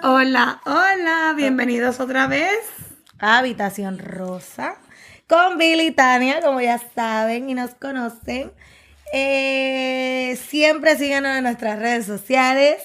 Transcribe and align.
Hola, 0.00 0.62
hola, 0.64 1.34
bienvenidos 1.36 2.00
otra 2.00 2.26
vez. 2.26 2.48
a 3.18 3.36
Habitación 3.38 3.98
Rosa 3.98 4.76
con 5.28 5.58
Billy 5.58 5.88
y 5.88 5.90
Tania, 5.92 6.40
como 6.40 6.60
ya 6.60 6.78
saben 6.78 7.50
y 7.50 7.54
nos 7.54 7.74
conocen. 7.74 8.50
Eh, 9.12 10.38
siempre 10.48 10.96
síganos 10.96 11.36
en 11.36 11.42
nuestras 11.44 11.78
redes 11.78 12.06
sociales, 12.06 12.82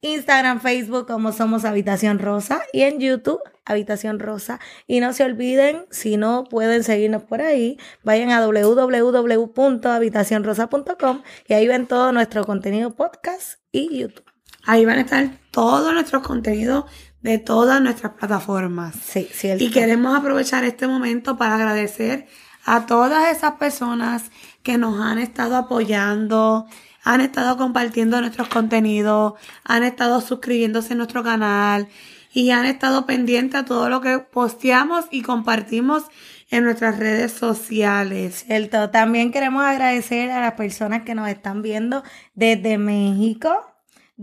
Instagram, 0.00 0.60
Facebook, 0.60 1.06
como 1.06 1.32
somos 1.32 1.64
Habitación 1.64 2.18
Rosa, 2.20 2.62
y 2.72 2.82
en 2.82 3.00
YouTube, 3.00 3.40
Habitación 3.64 4.20
Rosa. 4.20 4.60
Y 4.86 5.00
no 5.00 5.12
se 5.12 5.24
olviden, 5.24 5.86
si 5.90 6.16
no 6.16 6.44
pueden 6.44 6.84
seguirnos 6.84 7.24
por 7.24 7.42
ahí, 7.42 7.78
vayan 8.04 8.30
a 8.30 8.46
www.habitacionrosa.com 8.46 11.22
y 11.48 11.54
ahí 11.54 11.66
ven 11.66 11.88
todo 11.88 12.12
nuestro 12.12 12.44
contenido 12.44 12.94
podcast 12.94 13.54
y 13.72 13.98
YouTube. 13.98 14.29
Ahí 14.64 14.84
van 14.84 14.98
a 14.98 15.02
estar 15.02 15.30
todos 15.50 15.92
nuestros 15.92 16.22
contenidos 16.22 16.84
de 17.22 17.38
todas 17.38 17.80
nuestras 17.80 18.12
plataformas. 18.12 18.94
Sí, 19.02 19.28
cierto. 19.32 19.62
Y 19.62 19.70
queremos 19.70 20.16
aprovechar 20.16 20.64
este 20.64 20.86
momento 20.86 21.36
para 21.36 21.56
agradecer 21.56 22.26
a 22.64 22.86
todas 22.86 23.34
esas 23.36 23.52
personas 23.52 24.30
que 24.62 24.78
nos 24.78 25.00
han 25.00 25.18
estado 25.18 25.56
apoyando, 25.56 26.66
han 27.02 27.20
estado 27.20 27.56
compartiendo 27.56 28.20
nuestros 28.20 28.48
contenidos, 28.48 29.34
han 29.64 29.82
estado 29.84 30.20
suscribiéndose 30.20 30.92
a 30.92 30.96
nuestro 30.96 31.22
canal 31.22 31.88
y 32.32 32.50
han 32.50 32.66
estado 32.66 33.06
pendientes 33.06 33.60
a 33.60 33.64
todo 33.64 33.88
lo 33.88 34.00
que 34.00 34.18
posteamos 34.18 35.06
y 35.10 35.22
compartimos 35.22 36.04
en 36.50 36.64
nuestras 36.64 36.98
redes 36.98 37.32
sociales. 37.32 38.44
Cierto. 38.46 38.90
También 38.90 39.32
queremos 39.32 39.64
agradecer 39.64 40.30
a 40.30 40.40
las 40.40 40.54
personas 40.54 41.02
que 41.02 41.14
nos 41.14 41.28
están 41.28 41.62
viendo 41.62 42.02
desde 42.34 42.76
México, 42.76 43.69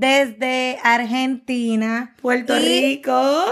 desde 0.02 0.78
Argentina, 0.84 2.14
Puerto 2.22 2.55
Rico. 2.55 3.46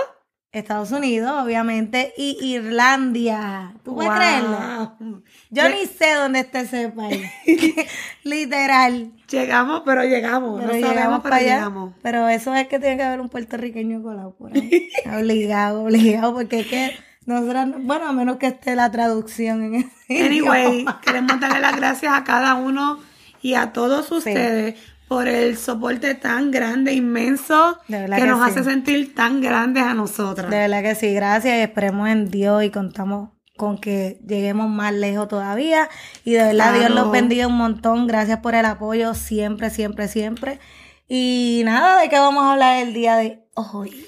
Estados 0.52 0.91
Unidos, 0.91 1.31
obviamente, 1.44 2.13
y 2.16 2.38
Irlandia. 2.42 3.73
¿Tú 3.83 3.94
puedes 3.95 4.09
Wow. 4.09 4.17
creerlo? 4.17 5.23
Yo 5.50 5.67
ni 5.69 5.86
sé 5.86 6.14
dónde 6.14 6.39
está 6.42 6.61
ese 6.61 6.88
país. 6.89 7.25
Literal. 8.23 9.11
Llegamos, 9.30 9.81
pero 9.84 10.03
llegamos. 10.03 10.61
Pero 10.61 10.67
no 10.67 10.73
llegamos 10.73 10.95
sabemos, 10.95 11.19
pero 11.19 11.23
para 11.23 11.36
allá. 11.38 11.56
llegamos. 11.56 11.94
Pero 12.02 12.30
eso 12.30 12.56
es 12.56 12.67
que 12.67 12.80
tiene 12.80 12.95
que 12.97 13.03
haber 13.03 13.19
un 13.19 13.28
puertorriqueño 13.30 14.02
colado 14.02 14.36
por 14.38 14.53
ahí. 14.53 14.89
obligado, 15.17 15.84
obligado, 15.84 16.34
porque 16.34 16.62
es 16.62 16.67
que 16.67 16.91
nosotros, 17.25 17.67
no- 17.67 17.80
bueno, 17.80 18.08
a 18.08 18.14
menos 18.14 18.38
que 18.38 18.47
esté 18.47 18.75
la 18.75 18.89
traducción 18.91 19.62
en 19.64 19.75
ese 20.08 20.25
Anyway, 20.25 20.73
idioma. 20.75 21.02
queremos 21.03 21.38
darle 21.39 21.59
las 21.59 21.75
gracias 21.75 22.14
a 22.14 22.23
cada 22.23 22.56
uno 22.56 23.00
y 23.41 23.56
a 23.56 23.73
todos 23.73 24.09
ustedes 24.12 24.75
por 25.08 25.28
el 25.28 25.58
soporte 25.58 26.16
tan 26.16 26.52
grande, 26.52 26.94
inmenso, 26.94 27.78
que, 27.88 27.94
que 27.94 28.25
nos 28.25 28.44
sí. 28.44 28.52
hace 28.52 28.64
sentir 28.64 29.14
tan 29.14 29.42
grandes 29.42 29.84
a 29.84 29.94
nosotras. 29.94 30.50
De 30.50 30.58
verdad 30.58 30.81
que 30.81 30.95
sí, 30.95 31.14
gracias 31.14 31.58
y 31.58 31.62
esperemos 31.62 32.09
en 32.09 32.30
Dios 32.31 32.64
y 32.64 32.70
contamos 32.72 33.30
con 33.58 33.78
que 33.80 34.20
lleguemos 34.28 34.70
más 34.70 34.94
lejos 34.94 35.28
todavía. 35.28 35.88
Y 36.23 36.31
de 36.34 36.44
verdad, 36.44 36.73
Dios 36.73 36.88
Claro. 36.88 37.03
los 37.03 37.12
bendiga 37.12 37.47
un 37.47 37.56
montón. 37.58 38.08
Gracias 38.08 38.39
por 38.39 38.56
el 38.56 38.66
apoyo 38.66 39.14
siempre, 39.14 39.70
siempre, 39.70 40.08
siempre. 40.08 40.59
Y 41.08 41.62
nada, 41.66 42.02
¿de 42.02 42.09
qué 42.09 42.17
vamos 42.19 42.44
a 42.44 42.53
hablar 42.53 42.86
el 42.86 42.94
día 42.94 43.16
de 43.16 43.45
hoy? 43.53 44.06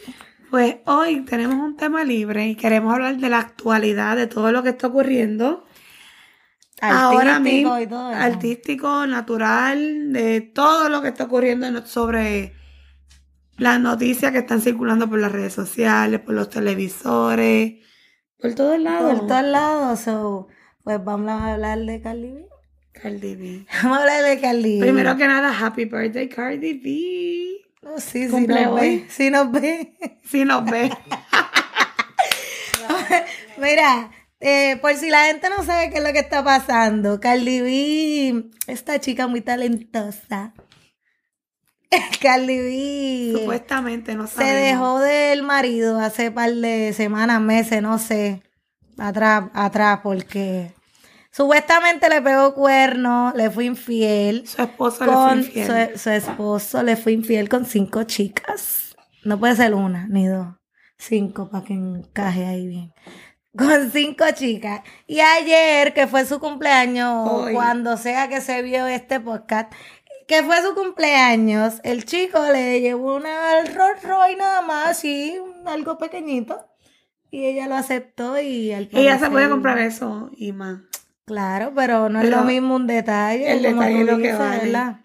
Pues 0.50 0.78
hoy 0.86 1.22
tenemos 1.26 1.56
un 1.56 1.76
tema 1.78 2.04
libre 2.04 2.48
y 2.48 2.56
queremos 2.56 2.94
hablar 2.94 3.17
de 3.17 3.30
la 3.30 3.39
actualidad, 3.39 4.16
de 4.16 4.28
todo 4.28 4.52
lo 4.52 4.64
que 4.64 4.70
está 4.70 4.88
ocurriendo. 4.88 5.64
Ahora 6.81 7.38
Artístico 7.38 7.39
mismo, 7.70 7.80
y 7.80 7.88
todo 7.88 8.08
artístico, 8.09 9.08
natural, 9.08 10.14
de 10.14 10.42
todo 10.42 10.89
lo 10.89 11.02
que 11.02 11.08
está 11.08 11.23
ocurriendo 11.23 11.66
en- 11.66 11.86
sobre 11.88 12.53
las 13.58 13.80
noticias 13.80 14.31
que 14.31 14.38
están 14.39 14.61
circulando 14.61 15.09
por 15.09 15.17
las 15.20 15.31
redes 15.31 15.53
sociales, 15.53 16.20
por 16.20 16.36
los 16.36 16.50
televisores, 16.50 17.75
por 18.39 18.53
todos 18.53 18.80
lados. 18.80 19.17
Por 19.20 19.28
todos 19.28 19.44
lados. 19.44 20.00
so, 20.02 20.48
pues 20.83 21.03
vamos 21.03 21.30
a 21.30 21.53
hablar 21.53 21.80
de 21.80 22.00
Cardi 22.02 22.32
B. 22.32 22.45
Cardi 22.94 23.36
B. 23.36 23.65
Vamos 23.83 23.98
a 23.98 24.02
hablar 24.02 24.23
de 24.23 24.39
Cardi 24.39 24.80
B. 24.80 24.86
Primero 24.86 25.17
que 25.17 25.27
nada, 25.27 25.55
happy 25.58 25.86
birthday, 25.86 26.30
Cardi 26.30 26.73
B. 26.73 27.67
Oh, 27.83 27.99
sí, 27.99 28.27
sí 28.27 28.48
nos 28.48 28.76
ve. 28.76 29.05
Sí 29.09 29.30
nos 29.30 29.52
ve. 29.52 29.94
Si 30.23 30.45
nos 30.45 30.65
ve. 30.65 30.92
Mira, 33.58 34.11
eh, 34.39 34.77
por 34.81 34.93
si 34.95 35.09
la 35.09 35.25
gente 35.25 35.49
no 35.49 35.64
sabe 35.64 35.89
qué 35.89 35.98
es 35.98 36.03
lo 36.03 36.14
que 36.14 36.20
está 36.20 36.43
pasando, 36.43 37.20
Cardi 37.20 37.61
B, 37.61 38.49
esta 38.67 38.99
chica 38.99 39.27
muy 39.27 39.42
talentosa. 39.42 40.53
Cardi 42.21 42.58
B 42.58 43.39
Supuestamente, 43.39 44.15
no 44.15 44.27
se 44.27 44.43
dejó 44.43 44.99
del 44.99 45.43
marido 45.43 45.99
hace 45.99 46.31
par 46.31 46.53
de 46.53 46.93
semanas, 46.93 47.42
meses, 47.42 47.81
no 47.81 47.97
sé, 47.97 48.43
atrás, 48.97 49.45
atrás, 49.53 50.02
porque 50.03 50.73
supuestamente 51.31 52.09
le 52.09 52.21
pegó 52.21 52.53
cuerno, 52.53 53.33
le 53.36 53.49
fue 53.49 53.65
infiel. 53.65 54.47
Su 54.47 54.61
esposo 54.61 55.05
le 55.05 55.11
fue 55.14 55.36
infiel. 55.37 55.92
su, 55.93 55.99
su 55.99 56.09
esposo 56.11 56.83
le 56.83 56.95
fue 56.95 57.14
infiel 57.14 57.49
con 57.49 57.65
cinco 57.65 58.03
chicas. 58.03 58.95
No 59.23 59.39
puede 59.39 59.55
ser 59.55 59.73
una 59.73 60.08
ni 60.08 60.27
dos. 60.27 60.47
Cinco 60.99 61.49
para 61.49 61.64
que 61.64 61.73
encaje 61.73 62.45
ahí 62.45 62.67
bien. 62.67 62.93
Con 63.55 63.91
cinco 63.91 64.25
chicas. 64.33 64.81
Y 65.08 65.19
ayer, 65.19 65.93
que 65.93 66.08
fue 66.08 66.25
su 66.25 66.39
cumpleaños, 66.39 67.30
Hoy. 67.31 67.53
cuando 67.53 67.97
sea 67.97 68.27
que 68.27 68.41
se 68.41 68.61
vio 68.61 68.87
este 68.87 69.19
podcast, 69.19 69.71
que 70.27 70.43
fue 70.43 70.61
su 70.61 70.75
cumpleaños, 70.75 71.80
el 71.83 72.05
chico 72.05 72.39
le 72.52 72.81
llevó 72.81 73.15
una 73.15 73.63
Rolls 73.63 74.03
Royce 74.03 74.35
nada 74.35 74.61
más, 74.61 74.89
así, 74.89 75.39
algo 75.65 75.97
pequeñito. 75.97 76.67
Y 77.31 77.45
ella 77.45 77.67
lo 77.67 77.75
aceptó 77.75 78.39
y 78.39 78.71
al 78.73 78.89
Ella 78.91 79.19
se 79.19 79.30
puede 79.30 79.49
comprar 79.49 79.79
eso 79.79 80.29
y 80.35 80.52
más. 80.53 80.79
Claro, 81.25 81.73
pero 81.75 82.08
no 82.09 82.21
es 82.21 82.29
lo 82.29 82.43
mismo 82.43 82.75
un 82.75 82.87
detalle. 82.87 83.52
el 83.52 83.61
detalle 83.64 84.02
es 84.02 84.05
lo 84.05 84.17
que 84.17 84.23
dices, 84.23 84.39
vale. 84.39 84.64
¿verdad? 84.65 85.02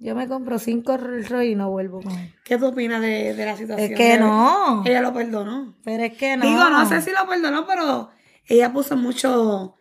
Yo 0.00 0.14
me 0.14 0.28
compro 0.28 0.58
cinco 0.60 0.96
Rolls 0.96 1.28
Royce 1.28 1.50
y 1.50 1.54
no 1.56 1.70
vuelvo 1.70 2.00
con 2.02 2.12
él. 2.12 2.32
¿Qué 2.44 2.56
tú 2.56 2.66
opinas 2.66 3.00
de, 3.00 3.34
de 3.34 3.44
la 3.44 3.56
situación? 3.56 3.90
Es 3.92 3.96
que 3.96 4.12
de- 4.12 4.18
no. 4.20 4.84
Ella 4.86 5.00
lo 5.02 5.12
perdonó. 5.12 5.76
Pero 5.84 6.04
es 6.04 6.16
que 6.16 6.36
no. 6.36 6.46
Digo, 6.46 6.70
no 6.70 6.88
sé 6.88 7.02
si 7.02 7.10
lo 7.10 7.28
perdonó, 7.28 7.66
pero 7.66 8.10
ella 8.46 8.72
puso 8.72 8.96
mucho. 8.96 9.74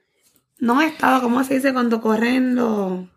No 0.59 0.81
estado, 0.81 1.21
¿cómo 1.21 1.43
se 1.43 1.55
dice? 1.55 1.71
Cuando 1.71 2.01
corren 2.01 2.55
los. 2.55 3.07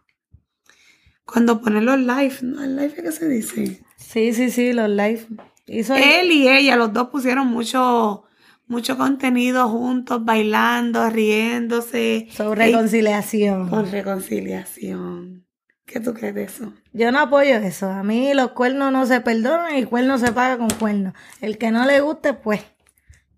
Cuando 1.25 1.61
ponen 1.63 1.87
los 1.87 1.99
live, 1.99 2.35
¿no? 2.43 2.63
¿El 2.63 2.77
live 2.77 2.93
es 2.97 3.03
que 3.03 3.13
se 3.13 3.29
dice? 3.29 3.83
Sí, 3.97 4.33
sí, 4.35 4.51
sí, 4.51 4.73
los 4.73 4.91
live. 4.91 5.27
Hizo 5.67 5.95
Él 5.95 6.33
y 6.33 6.49
ella, 6.49 6.75
los 6.77 6.93
dos 6.93 7.09
pusieron 7.09 7.47
mucho, 7.47 8.25
mucho 8.67 8.99
contenido 8.99 9.69
juntos, 9.69 10.25
bailando, 10.25 11.09
riéndose. 11.09 12.29
sobre 12.33 12.67
reconciliación. 12.67 13.69
Con 13.71 13.91
reconciliación. 13.91 15.47
¿Qué 15.91 15.99
tú 15.99 16.15
crees 16.15 16.37
de 16.37 16.45
eso? 16.45 16.73
Yo 16.93 17.11
no 17.11 17.19
apoyo 17.19 17.57
eso. 17.57 17.91
A 17.91 18.05
mí 18.05 18.33
los 18.33 18.53
cuernos 18.53 18.93
no 18.93 19.07
se 19.07 19.21
perdonan 19.21 19.77
y 19.77 19.85
cuerno 19.85 20.19
se 20.19 20.31
paga 20.31 20.57
con 20.57 20.71
cuernos. 20.71 21.15
El 21.41 21.59
que 21.59 21.73
no 21.73 21.85
le 21.85 22.01
guste, 22.01 22.33
pues. 22.33 22.63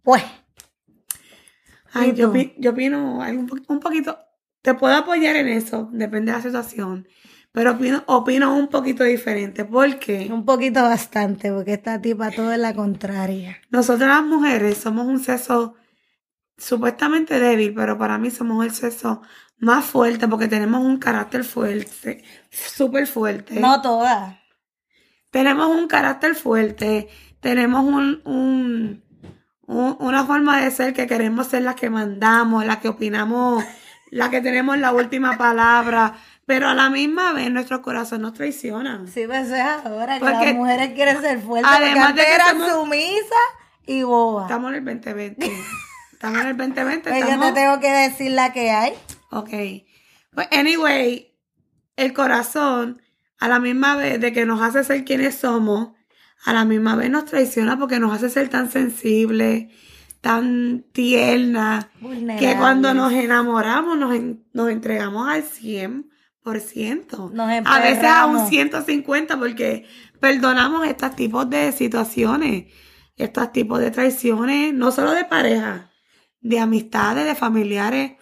Pues. 0.02 0.22
Ay, 1.94 2.10
¿Y 2.10 2.14
yo, 2.14 2.30
yo 2.58 2.72
opino 2.72 3.22
algo 3.22 3.46
un 3.68 3.80
poquito, 3.80 4.18
te 4.60 4.74
puedo 4.74 4.94
apoyar 4.94 5.36
en 5.36 5.48
eso, 5.48 5.88
depende 5.92 6.32
de 6.32 6.38
la 6.38 6.42
situación, 6.42 7.06
pero 7.52 7.72
opino, 7.72 8.02
opino 8.06 8.56
un 8.56 8.68
poquito 8.68 9.04
diferente, 9.04 9.64
porque 9.66 10.28
Un 10.32 10.46
poquito 10.46 10.82
bastante, 10.82 11.52
porque 11.52 11.74
esta 11.74 12.00
tipa 12.00 12.30
todo 12.30 12.52
es 12.52 12.58
la 12.58 12.74
contraria. 12.74 13.58
nosotras 13.70 14.08
las 14.08 14.24
mujeres 14.24 14.78
somos 14.78 15.06
un 15.06 15.20
sexo 15.20 15.74
supuestamente 16.56 17.38
débil, 17.38 17.74
pero 17.74 17.98
para 17.98 18.16
mí 18.16 18.30
somos 18.30 18.64
el 18.64 18.72
sexo 18.72 19.20
más 19.62 19.84
fuerte 19.84 20.26
porque 20.26 20.48
tenemos 20.48 20.80
un 20.84 20.98
carácter 20.98 21.44
fuerte, 21.44 22.24
súper 22.50 23.06
fuerte. 23.06 23.54
No 23.60 23.80
todas. 23.80 24.34
Tenemos 25.30 25.68
un 25.68 25.86
carácter 25.86 26.34
fuerte, 26.34 27.08
tenemos 27.40 27.84
un, 27.84 28.20
un- 28.24 29.04
un- 29.66 29.96
una 30.00 30.26
forma 30.26 30.60
de 30.60 30.70
ser 30.72 30.92
que 30.92 31.06
queremos 31.06 31.46
ser 31.46 31.62
las 31.62 31.76
que 31.76 31.88
mandamos, 31.90 32.66
las 32.66 32.78
que 32.78 32.88
opinamos, 32.88 33.64
las 34.10 34.30
que 34.30 34.40
tenemos 34.40 34.76
la 34.78 34.92
última 34.92 35.38
palabra, 35.38 36.14
pero 36.44 36.68
a 36.68 36.74
la 36.74 36.90
misma 36.90 37.32
vez 37.32 37.48
nuestro 37.52 37.82
corazón 37.82 38.22
nos 38.22 38.34
traiciona. 38.34 39.04
Sí, 39.06 39.22
pues 39.28 39.48
es 39.48 39.60
ahora 39.86 40.18
que 40.18 40.24
las 40.24 40.54
mujeres 40.54 40.90
quieren 40.92 41.20
ser 41.20 41.40
fuertes. 41.40 41.70
Además 41.72 42.06
porque 42.08 42.20
de 42.22 42.26
que 42.26 42.34
eran 42.34 42.68
sumisas 42.68 43.48
y 43.86 44.02
bobas. 44.02 44.46
Estamos 44.50 44.72
en 44.72 44.76
el 44.76 44.84
2020. 44.84 45.52
Estamos 46.12 46.40
en 46.40 46.46
el 46.48 46.56
2020. 46.56 47.08
Pues 47.10 47.20
yo 47.22 47.28
estamos... 47.28 47.54
te 47.54 47.60
tengo 47.60 47.80
que 47.80 47.90
decir 47.92 48.32
la 48.32 48.52
que 48.52 48.70
hay. 48.72 48.92
Ok. 49.32 49.50
Pues, 50.34 50.48
anyway, 50.52 51.34
el 51.96 52.12
corazón, 52.12 53.02
a 53.38 53.48
la 53.48 53.58
misma 53.58 53.96
vez 53.96 54.20
de 54.20 54.32
que 54.32 54.46
nos 54.46 54.60
hace 54.62 54.84
ser 54.84 55.04
quienes 55.04 55.34
somos, 55.34 55.90
a 56.44 56.52
la 56.52 56.64
misma 56.64 56.96
vez 56.96 57.10
nos 57.10 57.24
traiciona 57.24 57.78
porque 57.78 57.98
nos 58.00 58.12
hace 58.12 58.28
ser 58.30 58.48
tan 58.48 58.70
sensibles, 58.70 59.66
tan 60.20 60.84
tiernas, 60.92 61.86
que 62.38 62.56
cuando 62.56 62.94
nos 62.94 63.12
enamoramos 63.12 63.98
nos, 63.98 64.14
en- 64.14 64.44
nos 64.52 64.70
entregamos 64.70 65.28
al 65.28 65.42
100%. 65.42 66.04
Nos 67.32 67.48
A 67.48 67.80
veces 67.80 68.04
a 68.04 68.26
un 68.26 68.36
emperramos. 68.38 68.48
150 68.48 69.38
porque 69.38 69.86
perdonamos 70.20 70.86
estos 70.86 71.14
tipos 71.16 71.48
de 71.50 71.72
situaciones, 71.72 72.72
estos 73.16 73.52
tipos 73.52 73.78
de 73.80 73.90
traiciones, 73.90 74.72
no 74.74 74.90
solo 74.92 75.12
de 75.12 75.24
pareja, 75.24 75.90
de 76.40 76.58
amistades, 76.58 77.24
de 77.24 77.34
familiares. 77.34 78.12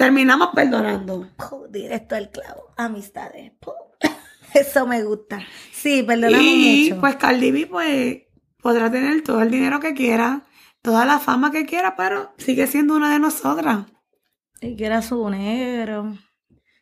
Terminamos 0.00 0.48
perdonando. 0.54 1.28
Puh, 1.36 1.66
directo 1.68 2.14
al 2.16 2.30
clavo. 2.30 2.72
Amistades. 2.78 3.52
Puh. 3.60 3.72
Eso 4.54 4.86
me 4.86 5.02
gusta. 5.04 5.40
Sí, 5.72 6.02
perdonamos 6.02 6.42
Y 6.46 6.86
mucho. 6.88 7.00
pues 7.02 7.16
Cardi 7.16 7.50
B 7.52 7.66
pues 7.66 8.22
podrá 8.62 8.90
tener 8.90 9.22
todo 9.22 9.42
el 9.42 9.50
dinero 9.50 9.78
que 9.78 9.92
quiera, 9.92 10.46
toda 10.80 11.04
la 11.04 11.18
fama 11.18 11.50
que 11.50 11.66
quiera, 11.66 11.96
pero 11.96 12.32
sigue 12.38 12.66
siendo 12.66 12.94
una 12.96 13.12
de 13.12 13.18
nosotras. 13.18 13.86
y 14.62 14.74
que 14.74 14.86
era 14.86 15.02
su 15.02 15.28
negro. 15.28 16.16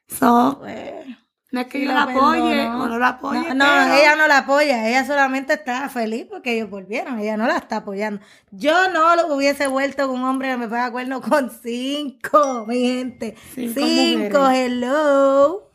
So, 0.06 0.58
Pues, 0.60 1.04
no 1.50 1.60
es 1.60 1.66
que 1.68 1.78
sí 1.78 1.86
yo 1.86 1.92
la 1.92 2.02
apoye 2.02 2.66
o 2.66 2.86
no 2.86 2.98
la 2.98 3.08
apoye. 3.08 3.54
No, 3.54 3.94
ella 3.94 4.16
no 4.16 4.28
la 4.28 4.38
apoya, 4.38 4.88
ella 4.88 5.04
solamente 5.06 5.54
está 5.54 5.88
feliz 5.88 6.26
porque 6.28 6.52
ellos 6.54 6.68
volvieron, 6.70 7.18
ella 7.18 7.36
no 7.36 7.46
la 7.46 7.56
está 7.56 7.76
apoyando. 7.78 8.20
Yo 8.50 8.90
no 8.90 9.16
lo 9.16 9.34
hubiese 9.34 9.66
vuelto 9.66 10.06
con 10.08 10.20
un 10.20 10.24
hombre 10.28 10.50
que 10.50 10.56
me 10.58 10.68
pega 10.68 10.90
cuerno 10.90 11.20
con 11.22 11.50
cinco, 11.50 12.64
mi 12.66 12.80
gente. 12.86 13.34
Cinco 13.54 13.80
Cinco, 13.80 14.50
hello. 14.50 15.70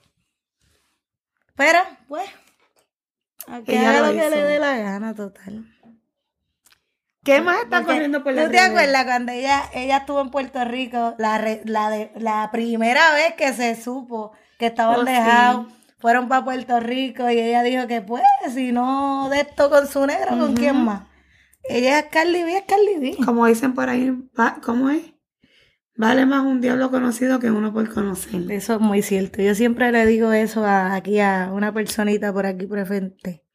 Pero, 1.56 1.80
pues, 2.08 2.30
a 3.48 3.62
que 3.62 3.74
Ella 3.78 3.90
haga 3.90 4.00
lo 4.02 4.08
lo 4.08 4.14
que 4.14 4.30
le 4.30 4.44
dé 4.44 4.60
la 4.60 4.78
gana, 4.78 5.14
total. 5.16 5.66
¿Qué 7.24 7.40
más 7.42 7.64
está 7.64 7.78
Porque, 7.78 7.94
corriendo 7.94 8.24
por 8.24 8.34
la 8.34 8.46
¿Tú 8.46 8.52
te 8.52 8.60
acuerdas 8.60 9.06
cuando 9.06 9.32
ella, 9.32 9.64
ella 9.74 9.98
estuvo 9.98 10.20
en 10.20 10.30
Puerto 10.30 10.66
Rico, 10.66 11.16
la, 11.18 11.38
re- 11.38 11.62
la, 11.66 11.90
de, 11.90 12.12
la 12.16 12.50
primera 12.52 13.14
vez 13.14 13.34
que 13.36 13.54
se 13.54 13.82
supo 13.82 14.34
que 14.64 14.68
estaban 14.68 15.02
Oh, 15.02 15.06
sí. 15.06 15.12
dejados, 15.12 15.68
fueron 16.00 16.28
para 16.30 16.44
Puerto 16.46 16.80
Rico 16.80 17.30
y 17.30 17.40
ella 17.40 17.64
dijo 17.64 17.86
que 17.88 18.02
pues, 18.02 18.24
si 18.54 18.72
no 18.72 19.28
de 19.30 19.42
esto 19.42 19.70
con 19.70 19.88
su 19.88 20.06
negro, 20.06 20.38
¿con 20.38 20.54
quién 20.56 20.78
más? 20.84 21.04
Ella 21.64 22.00
es 22.00 22.06
Cardi 22.06 22.44
B, 22.44 22.58
es 22.58 22.64
Cardi 22.64 22.98
B. 23.00 23.18
Como 23.26 23.46
dicen 23.46 23.74
por 23.74 23.90
ahí, 23.90 24.12
¿cómo 24.64 24.90
es? 24.90 25.04
Vale 25.96 26.26
más 26.26 26.44
un 26.44 26.60
diablo 26.60 26.90
conocido 26.90 27.40
que 27.40 27.52
uno 27.52 27.72
por 27.72 27.94
conocer. 27.94 28.52
Eso 28.52 28.74
es 28.76 28.80
muy 28.80 29.02
cierto. 29.02 29.42
Yo 29.42 29.54
siempre 29.54 29.92
le 29.92 30.06
digo 30.06 30.32
eso 30.34 30.66
a, 30.66 30.96
aquí 30.96 31.20
a 31.20 31.52
una 31.54 31.72
personita 31.74 32.34
por 32.34 32.46
aquí 32.48 32.66
presente, 32.66 33.46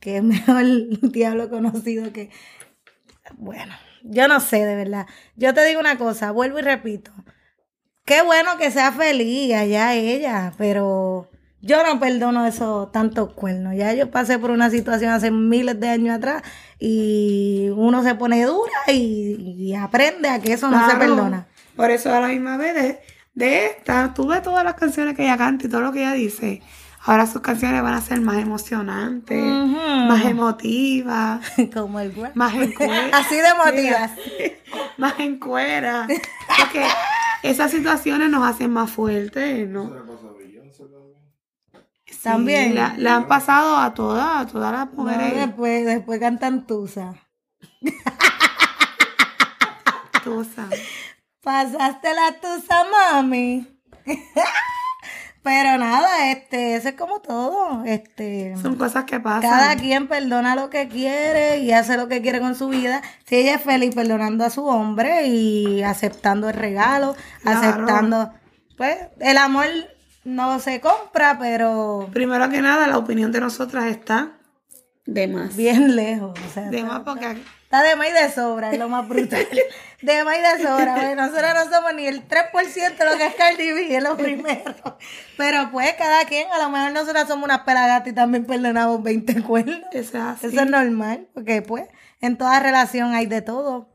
que 0.00 0.16
es 0.18 0.22
mejor 0.24 0.60
el 0.62 0.98
diablo 1.12 1.48
conocido 1.50 2.12
que... 2.12 2.30
Bueno, 3.36 3.72
yo 4.02 4.28
no 4.28 4.40
sé, 4.40 4.64
de 4.64 4.76
verdad. 4.76 5.06
Yo 5.36 5.54
te 5.54 5.64
digo 5.64 5.80
una 5.80 5.96
cosa, 5.96 6.32
vuelvo 6.32 6.58
y 6.58 6.62
repito. 6.62 7.12
Qué 8.04 8.22
bueno 8.22 8.56
que 8.58 8.70
sea 8.70 8.92
feliz 8.92 9.54
allá 9.54 9.94
ella, 9.94 10.52
pero 10.58 11.30
yo 11.62 11.82
no 11.86 11.98
perdono 11.98 12.46
esos 12.46 12.92
tantos 12.92 13.32
cuernos. 13.32 13.74
Ya 13.76 13.94
yo 13.94 14.10
pasé 14.10 14.38
por 14.38 14.50
una 14.50 14.68
situación 14.68 15.10
hace 15.12 15.30
miles 15.30 15.80
de 15.80 15.88
años 15.88 16.16
atrás 16.16 16.42
y 16.78 17.68
uno 17.74 18.02
se 18.02 18.14
pone 18.14 18.44
dura 18.44 18.72
y, 18.88 19.56
y 19.58 19.74
aprende 19.74 20.28
a 20.28 20.38
que 20.40 20.52
eso 20.52 20.68
no 20.68 20.88
se 20.90 20.96
perdona. 20.96 21.46
Por 21.76 21.90
eso 21.90 22.12
a 22.14 22.20
la 22.20 22.28
misma 22.28 22.58
vez 22.58 22.74
de, 22.74 23.00
de 23.34 23.66
esta, 23.66 24.12
tú 24.12 24.26
ves 24.26 24.42
todas 24.42 24.64
las 24.64 24.74
canciones 24.74 25.16
que 25.16 25.22
ella 25.24 25.38
canta 25.38 25.66
y 25.66 25.70
todo 25.70 25.80
lo 25.80 25.92
que 25.92 26.00
ella 26.00 26.12
dice. 26.12 26.60
Ahora 27.06 27.26
sus 27.26 27.42
canciones 27.42 27.82
van 27.82 27.94
a 27.94 28.00
ser 28.00 28.20
más 28.20 28.36
emocionantes, 28.38 29.42
más 29.42 30.24
emotivas, 30.24 31.40
Como 31.74 32.00
el 32.00 32.12
güey. 32.12 32.30
más 32.34 32.54
en 32.54 32.72
cuera. 32.72 33.08
Así 33.12 33.36
de 33.36 33.54
motivas. 33.64 34.10
más 34.98 35.14
en 35.20 35.38
cuera. 35.38 36.06
Porque 36.58 36.86
esas 37.50 37.70
situaciones 37.70 38.30
nos 38.30 38.46
hacen 38.48 38.70
más 38.72 38.90
fuertes, 38.90 39.68
¿no? 39.68 39.92
Sí, 42.06 42.18
También. 42.22 42.74
la- 42.74 42.94
le 42.96 43.08
han 43.10 43.26
pasado 43.28 43.76
a 43.76 43.92
todas, 43.94 44.46
a 44.46 44.46
todas 44.50 44.72
las 44.72 44.92
No, 44.92 45.02
mujeres. 45.04 45.34
después, 45.34 45.84
después 45.86 46.20
cantan 46.20 46.66
Tusa. 46.66 47.14
Tusa. 50.22 50.68
Pasaste 51.42 52.08
la 52.14 52.40
Tusa, 52.40 52.84
mami. 52.90 53.66
Pero 55.44 55.76
nada, 55.78 56.32
este, 56.32 56.74
eso 56.74 56.88
es 56.88 56.94
como 56.94 57.20
todo. 57.20 57.84
Este, 57.84 58.56
Son 58.62 58.76
cosas 58.76 59.04
que 59.04 59.20
pasan. 59.20 59.42
cada 59.50 59.76
quien 59.76 60.08
perdona 60.08 60.56
lo 60.56 60.70
que 60.70 60.88
quiere 60.88 61.58
y 61.58 61.70
hace 61.70 61.96
lo 61.98 62.08
que 62.08 62.22
quiere 62.22 62.40
con 62.40 62.54
su 62.54 62.68
vida. 62.68 63.02
Si 63.26 63.36
ella 63.36 63.56
es 63.56 63.60
feliz 63.62 63.94
perdonando 63.94 64.44
a 64.44 64.50
su 64.50 64.64
hombre 64.66 65.26
y 65.26 65.82
aceptando 65.82 66.48
el 66.48 66.54
regalo, 66.54 67.14
Claro. 67.42 67.58
aceptando, 67.58 68.32
pues, 68.78 68.96
el 69.20 69.36
amor 69.36 69.66
no 70.24 70.58
se 70.60 70.80
compra, 70.80 71.36
pero 71.38 72.08
Primero 72.12 72.48
que 72.48 72.62
nada, 72.62 72.86
la 72.88 72.96
opinión 72.96 73.30
de 73.30 73.40
nosotras 73.40 73.84
está 73.84 74.38
de 75.04 75.28
más. 75.28 75.54
bien 75.54 75.94
lejos. 75.94 76.32
O 76.40 76.54
sea, 76.54 76.70
De 76.70 76.82
más 76.82 77.00
porque 77.00 77.36
Está 77.74 77.88
de 77.88 77.96
más 77.96 78.08
y 78.08 78.12
de 78.12 78.30
sobra, 78.30 78.70
es 78.72 78.78
lo 78.78 78.88
más 78.88 79.08
brutal. 79.08 79.48
De 80.00 80.22
más 80.22 80.36
y 80.36 80.40
de 80.42 80.62
sobra. 80.62 80.94
Bueno, 80.94 81.26
nosotros 81.26 81.50
no 81.54 81.74
somos 81.74 81.94
ni 81.94 82.06
el 82.06 82.28
3% 82.28 82.96
de 82.96 83.04
lo 83.04 83.16
que 83.16 83.26
es 83.26 83.34
Cardi 83.34 83.72
B, 83.72 83.96
es 83.96 84.02
lo 84.02 84.16
primero. 84.16 84.74
Pero 85.36 85.70
pues, 85.72 85.94
cada 85.94 86.24
quien, 86.26 86.46
a 86.52 86.58
lo 86.58 86.68
mejor 86.68 86.92
nosotras 86.92 87.26
somos 87.26 87.46
unas 87.46 87.60
pelagatas 87.60 88.06
y 88.06 88.12
también 88.12 88.44
perdonamos 88.44 89.02
20 89.02 89.42
cuernos. 89.42 89.80
eso 89.90 89.98
es 89.98 90.14
así. 90.14 90.46
Eso 90.46 90.60
es 90.60 90.70
normal, 90.70 91.26
porque 91.34 91.62
pues, 91.62 91.88
en 92.20 92.36
toda 92.36 92.60
relación 92.60 93.12
hay 93.12 93.26
de 93.26 93.42
todo. 93.42 93.88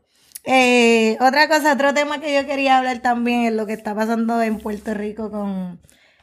Eh, 0.44 1.16
otra 1.20 1.48
cosa, 1.48 1.72
otro 1.72 1.94
tema 1.94 2.20
que 2.20 2.34
yo 2.34 2.46
quería 2.46 2.76
hablar 2.76 2.98
también 2.98 3.44
es 3.46 3.52
lo 3.54 3.64
que 3.64 3.72
está 3.72 3.94
pasando 3.94 4.42
en 4.42 4.58
Puerto 4.58 4.92
Rico 4.92 5.30
con 5.30 5.80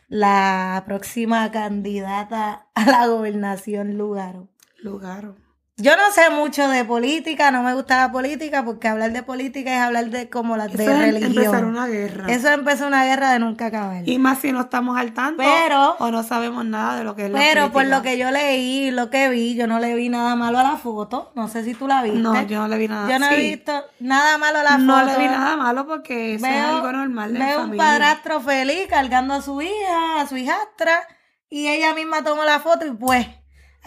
la 0.09 0.83
próxima 0.85 1.49
candidata 1.49 2.67
a 2.75 2.85
la 2.85 3.07
gobernación 3.07 3.97
Lugaro. 3.97 4.47
Lugar. 4.83 5.46
Yo 5.79 5.95
no 5.95 6.11
sé 6.11 6.31
mucho 6.31 6.67
de 6.69 6.83
política, 6.85 7.51
no 7.51 7.61
me 7.61 7.75
gusta 7.75 7.97
la 7.97 8.11
política 8.11 8.65
porque 8.65 8.87
hablar 8.87 9.11
de 9.11 9.21
política 9.21 9.75
es 9.75 9.79
hablar 9.79 10.05
de 10.09 10.27
como 10.27 10.57
la 10.57 10.67
de 10.67 10.83
Eso 10.83 10.91
es 10.91 10.99
religión. 10.99 11.37
empezar 11.37 11.65
una 11.65 11.85
guerra. 11.85 12.25
Eso 12.33 12.49
empezó 12.49 12.87
una 12.87 13.05
guerra 13.05 13.29
de 13.33 13.37
nunca 13.37 13.67
acabar. 13.67 14.01
Y 14.09 14.17
más 14.17 14.39
si 14.39 14.51
no 14.51 14.61
estamos 14.61 14.97
al 14.97 15.13
tanto 15.13 15.43
Pero- 15.43 15.95
o 15.99 16.09
no 16.09 16.23
sabemos 16.23 16.65
nada 16.65 16.97
de 16.97 17.03
lo 17.03 17.15
que 17.15 17.25
es 17.25 17.31
la 17.31 17.37
Pero 17.37 17.71
por 17.71 17.85
lo 17.85 18.01
que 18.01 18.17
yo 18.17 18.31
leí, 18.31 18.89
lo 18.89 19.11
que 19.11 19.29
vi, 19.29 19.53
yo 19.53 19.67
no 19.67 19.77
le 19.77 19.93
vi 19.93 20.09
nada 20.09 20.35
malo 20.35 20.57
a 20.57 20.63
la 20.63 20.77
foto. 20.77 21.31
No 21.35 21.47
sé 21.47 21.63
si 21.63 21.75
tú 21.75 21.87
la 21.87 22.01
viste. 22.01 22.17
No, 22.17 22.41
yo 22.47 22.57
no 22.57 22.67
le 22.69 22.77
vi 22.79 22.87
nada. 22.87 23.07
Yo 23.07 23.19
no 23.19 23.29
he 23.29 23.35
visto 23.35 23.83
nada 23.99 24.39
malo 24.39 24.57
a 24.57 24.63
la 24.63 24.71
foto. 24.71 24.81
No 24.83 25.03
le 25.03 25.15
vi 25.19 25.25
nada 25.27 25.57
malo 25.57 25.85
porque 25.85 26.33
eso 26.33 26.47
es 26.47 26.59
algo 26.59 26.91
normal 26.91 27.33
de 27.33 27.39
veo 27.39 27.63
un 27.65 27.77
padrastro 27.77 28.41
feliz 28.41 28.87
cargando 28.89 29.35
a 29.35 29.41
su 29.43 29.61
hija, 29.61 30.21
a 30.21 30.25
su 30.27 30.37
hijastra, 30.37 31.03
y 31.51 31.67
ella 31.67 31.93
misma 31.93 32.23
tomó 32.23 32.43
la 32.45 32.59
foto 32.59 32.83
y 32.87 32.89
pues, 32.93 33.27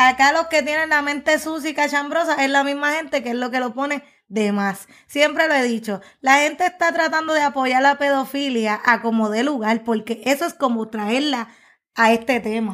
acá 0.09 0.33
los 0.33 0.47
que 0.47 0.63
tienen 0.63 0.89
la 0.89 1.03
mente 1.03 1.39
sucia 1.39 1.71
y 1.71 1.75
cachambrosa 1.75 2.43
es 2.43 2.51
la 2.51 2.65
misma 2.65 2.93
gente 2.93 3.23
que 3.23 3.31
es 3.31 3.37
lo 3.37 3.51
que 3.51 3.61
lo 3.61 3.75
pone 3.75 4.03
de 4.29 4.53
más. 4.53 4.89
Siempre 5.07 5.47
lo 5.49 5.55
he 5.55 5.63
dicho, 5.63 6.01
la 6.21 6.39
gente 6.39 6.65
está 6.65 6.93
tratando 6.93 7.35
de 7.35 7.43
apoyar 7.43 7.83
la 7.83 7.99
pedofilia 7.99 8.81
a 8.85 9.03
como 9.03 9.29
dé 9.29 9.43
lugar, 9.43 9.85
porque 9.85 10.23
eso 10.25 10.47
es 10.47 10.55
como 10.55 10.89
traerla 10.89 11.49
a 11.95 12.13
este 12.13 12.41
tema. 12.41 12.73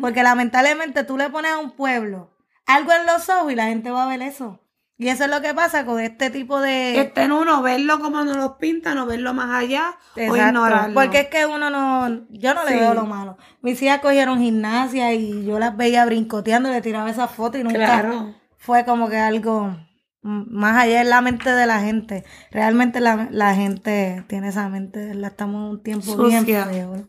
Porque 0.00 0.22
lamentablemente 0.22 1.04
tú 1.04 1.16
le 1.16 1.30
pones 1.30 1.52
a 1.52 1.58
un 1.58 1.70
pueblo 1.72 2.30
algo 2.66 2.92
en 2.92 3.06
los 3.06 3.28
ojos 3.28 3.52
y 3.52 3.54
la 3.54 3.66
gente 3.66 3.90
va 3.90 4.04
a 4.04 4.08
ver 4.08 4.22
eso. 4.22 4.60
Y 4.96 5.08
eso 5.08 5.24
es 5.24 5.30
lo 5.30 5.40
que 5.42 5.52
pasa 5.54 5.84
con 5.84 5.98
este 5.98 6.30
tipo 6.30 6.60
de... 6.60 7.00
Está 7.00 7.24
en 7.24 7.32
uno 7.32 7.62
verlo 7.62 7.98
como 7.98 8.22
nos 8.22 8.36
lo 8.36 8.58
pintan 8.58 8.96
o 8.98 9.06
verlo 9.06 9.34
más 9.34 9.50
allá 9.50 9.96
o 10.16 10.20
Exacto, 10.20 10.46
ignorarlo. 10.46 10.94
Porque 10.94 11.20
es 11.20 11.26
que 11.28 11.46
uno 11.46 11.68
no, 11.68 12.26
yo 12.30 12.54
no 12.54 12.62
le 12.64 12.70
Sí. 12.74 12.78
veo 12.78 12.94
lo 12.94 13.04
malo. 13.04 13.36
Mis 13.60 13.82
hijas 13.82 13.98
cogieron 13.98 14.38
gimnasia 14.38 15.12
y 15.12 15.44
yo 15.44 15.58
las 15.58 15.76
veía 15.76 16.04
brincoteando 16.06 16.70
le 16.70 16.80
tiraba 16.80 17.10
esas 17.10 17.28
fotos 17.30 17.60
y 17.60 17.64
nunca 17.64 17.76
Claro. 17.78 18.34
fue 18.56 18.84
como 18.84 19.08
que 19.08 19.18
algo 19.18 19.76
más 20.22 20.80
allá 20.82 21.00
en 21.02 21.10
la 21.10 21.20
mente 21.20 21.50
de 21.50 21.66
la 21.66 21.80
gente. 21.80 22.24
Realmente 22.52 23.00
la, 23.00 23.26
la 23.32 23.52
gente 23.56 24.24
tiene 24.28 24.48
esa 24.50 24.68
mente, 24.68 25.12
la 25.14 25.26
estamos 25.26 25.70
un 25.72 25.82
tiempo 25.82 26.16
bien 26.24 26.46
feo. 26.46 27.06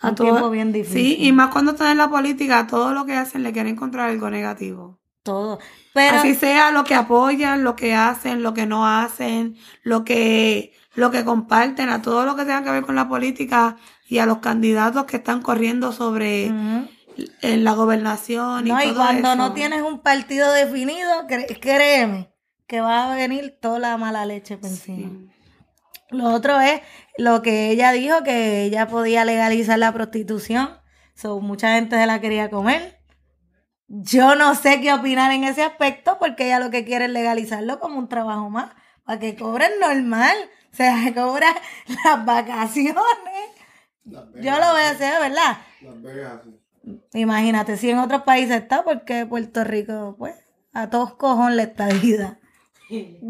A 0.00 0.08
Un 0.08 0.14
todo- 0.16 0.26
tiempo 0.26 0.50
bien 0.50 0.72
difícil. 0.72 1.00
Sí, 1.00 1.16
y 1.20 1.30
más 1.30 1.50
cuando 1.50 1.70
están 1.72 1.92
en 1.92 1.98
la 1.98 2.10
política, 2.10 2.66
todo 2.66 2.92
lo 2.92 3.06
que 3.06 3.14
hacen 3.14 3.44
le 3.44 3.52
quieren 3.52 3.74
encontrar 3.74 4.10
algo 4.10 4.28
negativo. 4.30 4.98
Todo. 5.22 5.58
Pero 5.94 6.18
Así 6.18 6.34
sea 6.34 6.70
lo 6.72 6.84
que 6.84 6.94
apoyan, 6.94 7.62
lo 7.64 7.76
que 7.76 7.94
hacen, 7.94 8.42
lo 8.42 8.54
que 8.54 8.66
no 8.66 8.86
hacen, 8.86 9.56
lo 9.82 10.04
que, 10.04 10.72
lo 10.94 11.10
que 11.10 11.24
comparten, 11.24 11.88
a 11.90 12.02
todo 12.02 12.24
lo 12.24 12.34
que 12.34 12.42
tenga 12.44 12.64
que 12.64 12.70
ver 12.70 12.82
con 12.82 12.96
la 12.96 13.08
política 13.08 13.76
y 14.08 14.18
a 14.18 14.26
los 14.26 14.38
candidatos 14.38 15.04
que 15.04 15.18
están 15.18 15.40
corriendo 15.42 15.92
sobre 15.92 16.46
en 17.42 17.64
la 17.64 17.72
gobernación 17.72 18.66
y 18.66 18.70
No, 18.70 18.80
y 18.82 18.86
todo 18.88 18.96
cuando 18.96 19.28
eso. 19.28 19.36
no 19.36 19.52
tienes 19.52 19.82
un 19.82 20.00
partido 20.00 20.50
definido, 20.52 21.08
cre- 21.28 21.58
créeme 21.60 22.32
que 22.66 22.80
va 22.80 23.12
a 23.12 23.16
venir 23.16 23.58
toda 23.60 23.78
la 23.78 23.96
mala 23.98 24.24
leche 24.24 24.56
por 24.56 24.70
encima. 24.70 25.08
Sí. 25.10 25.28
Lo 26.10 26.30
otro 26.32 26.58
es 26.60 26.80
lo 27.18 27.42
que 27.42 27.70
ella 27.70 27.92
dijo, 27.92 28.22
que 28.22 28.64
ella 28.64 28.86
podía 28.88 29.24
legalizar 29.24 29.78
la 29.78 29.92
prostitución. 29.92 30.70
So, 31.14 31.40
mucha 31.40 31.74
gente 31.74 31.96
se 31.96 32.06
la 32.06 32.20
quería 32.20 32.48
comer. 32.50 32.98
Yo 33.94 34.36
no 34.36 34.54
sé 34.54 34.80
qué 34.80 34.90
opinar 34.94 35.32
en 35.32 35.44
ese 35.44 35.62
aspecto 35.62 36.16
porque 36.18 36.46
ella 36.46 36.58
lo 36.58 36.70
que 36.70 36.82
quiere 36.82 37.04
es 37.04 37.10
legalizarlo 37.10 37.78
como 37.78 37.98
un 37.98 38.08
trabajo 38.08 38.48
más, 38.48 38.70
para 39.04 39.18
que 39.18 39.36
cobren 39.36 39.70
normal. 39.80 40.34
O 40.72 40.74
sea, 40.74 40.96
cobra 41.14 41.54
las 42.02 42.24
vacaciones. 42.24 42.94
Yo 44.06 44.58
lo 44.58 44.72
voy 44.72 44.82
a 44.82 44.90
hacer, 44.92 45.20
¿verdad? 45.20 45.58
Las 45.82 46.02
Vegas, 46.02 46.40
sí. 46.42 46.58
Imagínate, 47.12 47.76
si 47.76 47.90
en 47.90 47.98
otros 47.98 48.22
países 48.22 48.62
está, 48.62 48.82
porque 48.82 49.26
Puerto 49.26 49.62
Rico, 49.62 50.16
pues, 50.18 50.36
a 50.72 50.88
todos 50.88 51.12
cojón 51.14 51.56
la 51.56 51.64
estadía. 51.64 52.40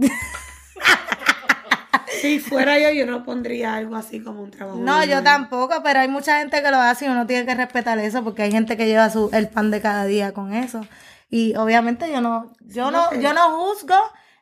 Si 2.21 2.39
fuera 2.39 2.79
yo, 2.79 2.91
yo 2.91 3.07
no 3.07 3.25
pondría 3.25 3.75
algo 3.75 3.97
así 3.97 4.21
como 4.21 4.43
un 4.43 4.51
trabajo. 4.51 4.79
No, 4.79 5.05
yo 5.05 5.23
tampoco, 5.23 5.83
pero 5.83 6.01
hay 6.01 6.09
mucha 6.09 6.39
gente 6.39 6.63
que 6.63 6.71
lo 6.71 6.77
hace 6.79 7.07
y 7.07 7.09
uno 7.09 7.27
tiene 7.27 7.47
que 7.47 7.55
respetar 7.55 7.99
eso 7.99 8.23
porque 8.23 8.43
hay 8.43 8.53
gente 8.53 8.77
que 8.77 8.87
lleva 8.87 9.09
su, 9.11 9.31
el 9.33 9.49
pan 9.49 9.71
de 9.71 9.81
cada 9.81 10.05
día 10.05 10.33
con 10.33 10.53
eso. 10.53 10.87
Y 11.31 11.55
obviamente 11.57 12.11
yo 12.11 12.21
no, 12.21 12.53
yo 12.61 12.91
no, 12.91 13.13
yo 13.19 13.33
no 13.33 13.51
juzgo 13.59 13.97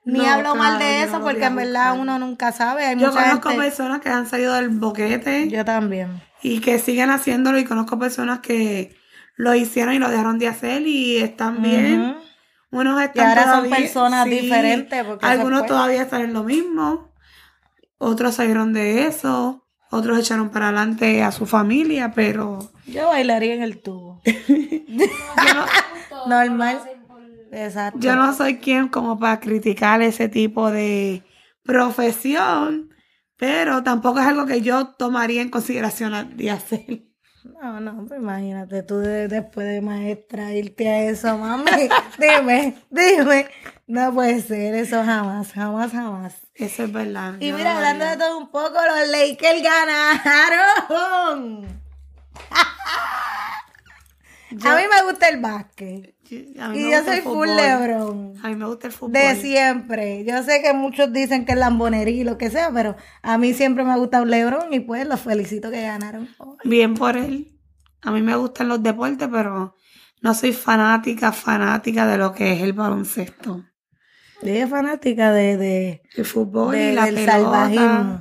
ni 0.04 0.18
No, 0.18 0.28
hablo 0.30 0.54
mal 0.56 0.78
de 0.78 1.02
eso 1.04 1.18
no 1.18 1.24
porque 1.24 1.44
en 1.44 1.56
verdad 1.56 1.96
uno 1.98 2.18
nunca 2.18 2.52
sabe. 2.52 2.84
Hay 2.86 2.98
Yo 2.98 3.08
mucha 3.08 3.22
conozco 3.24 3.50
gente- 3.50 3.64
personas 3.64 4.00
que 4.00 4.08
han 4.08 4.26
salido 4.26 4.54
del 4.54 4.70
boquete 4.70 5.48
Yo 5.48 5.64
también. 5.64 6.20
y 6.42 6.60
que 6.60 6.78
siguen 6.78 7.10
haciéndolo 7.10 7.58
y 7.58 7.64
conozco 7.64 7.98
personas 7.98 8.40
que 8.40 8.96
lo 9.36 9.54
hicieron 9.54 9.94
y 9.94 9.98
lo 9.98 10.10
dejaron 10.10 10.38
de 10.38 10.48
hacer 10.48 10.82
y 10.86 11.18
están 11.18 11.62
bien. 11.62 12.16
Unos 12.72 13.02
están 13.02 13.24
Y 13.26 13.28
ahora 13.28 13.42
son 13.42 13.50
todavía- 13.64 13.76
personas 13.76 14.24
diferentes, 14.26 15.04
porque 15.04 15.26
algunos 15.26 15.66
todavía 15.66 16.02
están 16.02 16.22
en 16.22 16.32
lo 16.32 16.44
mismo. 16.44 17.09
Otros 18.02 18.36
salieron 18.36 18.72
de 18.72 19.06
eso. 19.06 19.68
Otros 19.90 20.18
echaron 20.18 20.48
para 20.48 20.68
adelante 20.68 21.22
a 21.22 21.32
su 21.32 21.44
familia, 21.44 22.12
pero 22.14 22.70
Yo 22.86 23.08
bailaría 23.08 23.54
en 23.54 23.62
el 23.62 23.82
tubo. 23.82 24.22
Normal. 26.26 26.80
Exacto. 27.52 27.98
yo 28.00 28.16
no 28.16 28.32
soy 28.32 28.58
quien 28.58 28.88
como 28.88 29.18
para 29.18 29.40
criticar 29.40 30.00
ese 30.00 30.28
tipo 30.28 30.70
de 30.70 31.24
profesión, 31.62 32.90
pero 33.36 33.82
tampoco 33.82 34.20
es 34.20 34.26
algo 34.26 34.46
que 34.46 34.62
yo 34.62 34.94
tomaría 34.94 35.42
en 35.42 35.50
consideración 35.50 36.36
de 36.36 36.50
hacer. 36.50 37.02
No, 37.44 37.80
no, 37.80 38.04
pues 38.06 38.20
imagínate 38.20 38.82
tú 38.82 38.98
de- 38.98 39.28
después 39.28 39.66
de 39.66 39.80
maestra 39.80 40.52
irte 40.52 40.88
a 40.88 41.04
eso, 41.04 41.38
mami. 41.38 41.70
dime, 42.18 42.76
dime. 42.90 43.48
No 43.86 44.12
puede 44.14 44.40
ser 44.42 44.74
eso 44.74 45.02
jamás, 45.04 45.52
jamás, 45.52 45.90
jamás. 45.92 46.34
Eso 46.54 46.84
es 46.84 46.92
verdad. 46.92 47.34
Y 47.40 47.52
mira, 47.52 47.76
hablando 47.76 48.04
de 48.04 48.16
todo 48.16 48.38
un 48.38 48.50
poco, 48.50 48.74
los 48.74 49.08
Lakers 49.08 49.62
ganaron. 49.62 51.80
A 54.52 54.76
mí 54.76 54.82
me 54.92 55.10
gusta 55.10 55.28
el 55.28 55.40
básquet. 55.40 56.14
A 56.60 56.68
mí 56.68 56.78
me 56.78 56.88
Y 56.88 56.90
yo 56.90 56.96
gusta 56.98 57.04
soy 57.06 57.16
el 57.16 57.22
full 57.22 57.32
fútbol. 57.48 57.56
Lebron. 57.56 58.34
A 58.42 58.48
mí 58.48 58.54
me 58.56 58.66
gusta 58.66 58.86
el 58.86 58.92
fútbol. 58.92 59.12
De 59.12 59.34
siempre. 59.36 60.24
Yo 60.24 60.42
sé 60.42 60.62
que 60.62 60.72
muchos 60.72 61.12
dicen 61.12 61.44
que 61.44 61.52
es 61.52 61.58
lambonería 61.58 62.20
y 62.20 62.24
lo 62.24 62.38
que 62.38 62.50
sea, 62.50 62.70
pero 62.72 62.96
a 63.22 63.38
mí 63.38 63.52
siempre 63.54 63.84
me 63.84 63.92
ha 63.92 63.96
gustado 63.96 64.24
LeBron 64.24 64.72
y 64.72 64.80
pues 64.80 65.06
los 65.06 65.20
felicito 65.20 65.70
que 65.70 65.82
ganaron. 65.82 66.28
Bien 66.64 66.94
por 66.94 67.16
él. 67.16 67.56
A 68.02 68.10
mí 68.12 68.22
me 68.22 68.34
gustan 68.36 68.68
los 68.68 68.82
deportes, 68.82 69.28
pero 69.30 69.74
no 70.22 70.34
soy 70.34 70.52
fanática, 70.52 71.32
fanática 71.32 72.06
de 72.06 72.16
lo 72.18 72.32
que 72.32 72.52
es 72.52 72.62
el 72.62 72.72
baloncesto. 72.72 73.64
Ella 74.42 74.64
es 74.64 74.70
fanática 74.70 75.32
de, 75.32 75.56
de, 75.58 76.02
El 76.16 76.24
fútbol 76.24 76.72
de- 76.72 76.92
y 76.92 76.94
la 76.94 77.04
del 77.06 77.14
pelota. 77.16 77.32
salvajismo. 77.32 78.20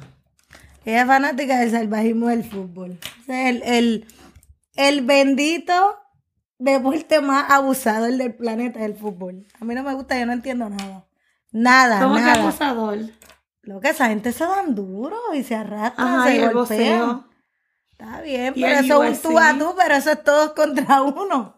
Ella 0.84 1.02
es 1.02 1.08
fanática 1.08 1.60
del 1.60 1.72
salvajismo 1.72 2.28
del 2.28 2.44
fútbol. 2.44 2.98
El, 3.28 3.62
el, 3.64 4.06
el 4.76 5.02
bendito 5.06 5.96
deporte 6.60 7.22
más 7.22 7.50
abusado 7.50 8.06
el 8.06 8.18
del 8.18 8.36
planeta 8.36 8.80
del 8.80 8.96
fútbol. 8.96 9.48
A 9.60 9.66
mí 9.66 9.74
no 9.74 9.84
me 9.84 9.94
gusta, 9.94 10.20
yo 10.20 10.26
no 10.26 10.34
entiendo 10.34 10.70
nada. 10.70 11.08
Nada, 11.52 12.02
¿Cómo 12.02 12.16
que 12.16 12.22
nada. 12.22 12.44
abusador? 12.44 13.00
Lo 13.64 13.80
que 13.80 13.90
esa 13.90 14.08
gente 14.08 14.32
se 14.32 14.46
dan 14.46 14.76
duro 14.76 15.18
y 15.34 15.44
se 15.44 15.56
arrastran, 15.56 16.08
Ajá, 16.08 16.24
se 16.26 16.44
el 16.44 16.54
golpean. 16.54 17.26
Está 17.92 18.22
bien, 18.22 18.54
pero 18.54 18.68
el 18.68 18.86
eso 18.86 19.04
es 19.04 19.26
un 19.26 19.32
tú 19.32 19.40
a 19.40 19.58
tú, 19.58 19.74
pero 19.78 19.96
eso 19.96 20.12
es 20.12 20.24
todos 20.24 20.52
contra 20.52 21.02
uno. 21.02 21.56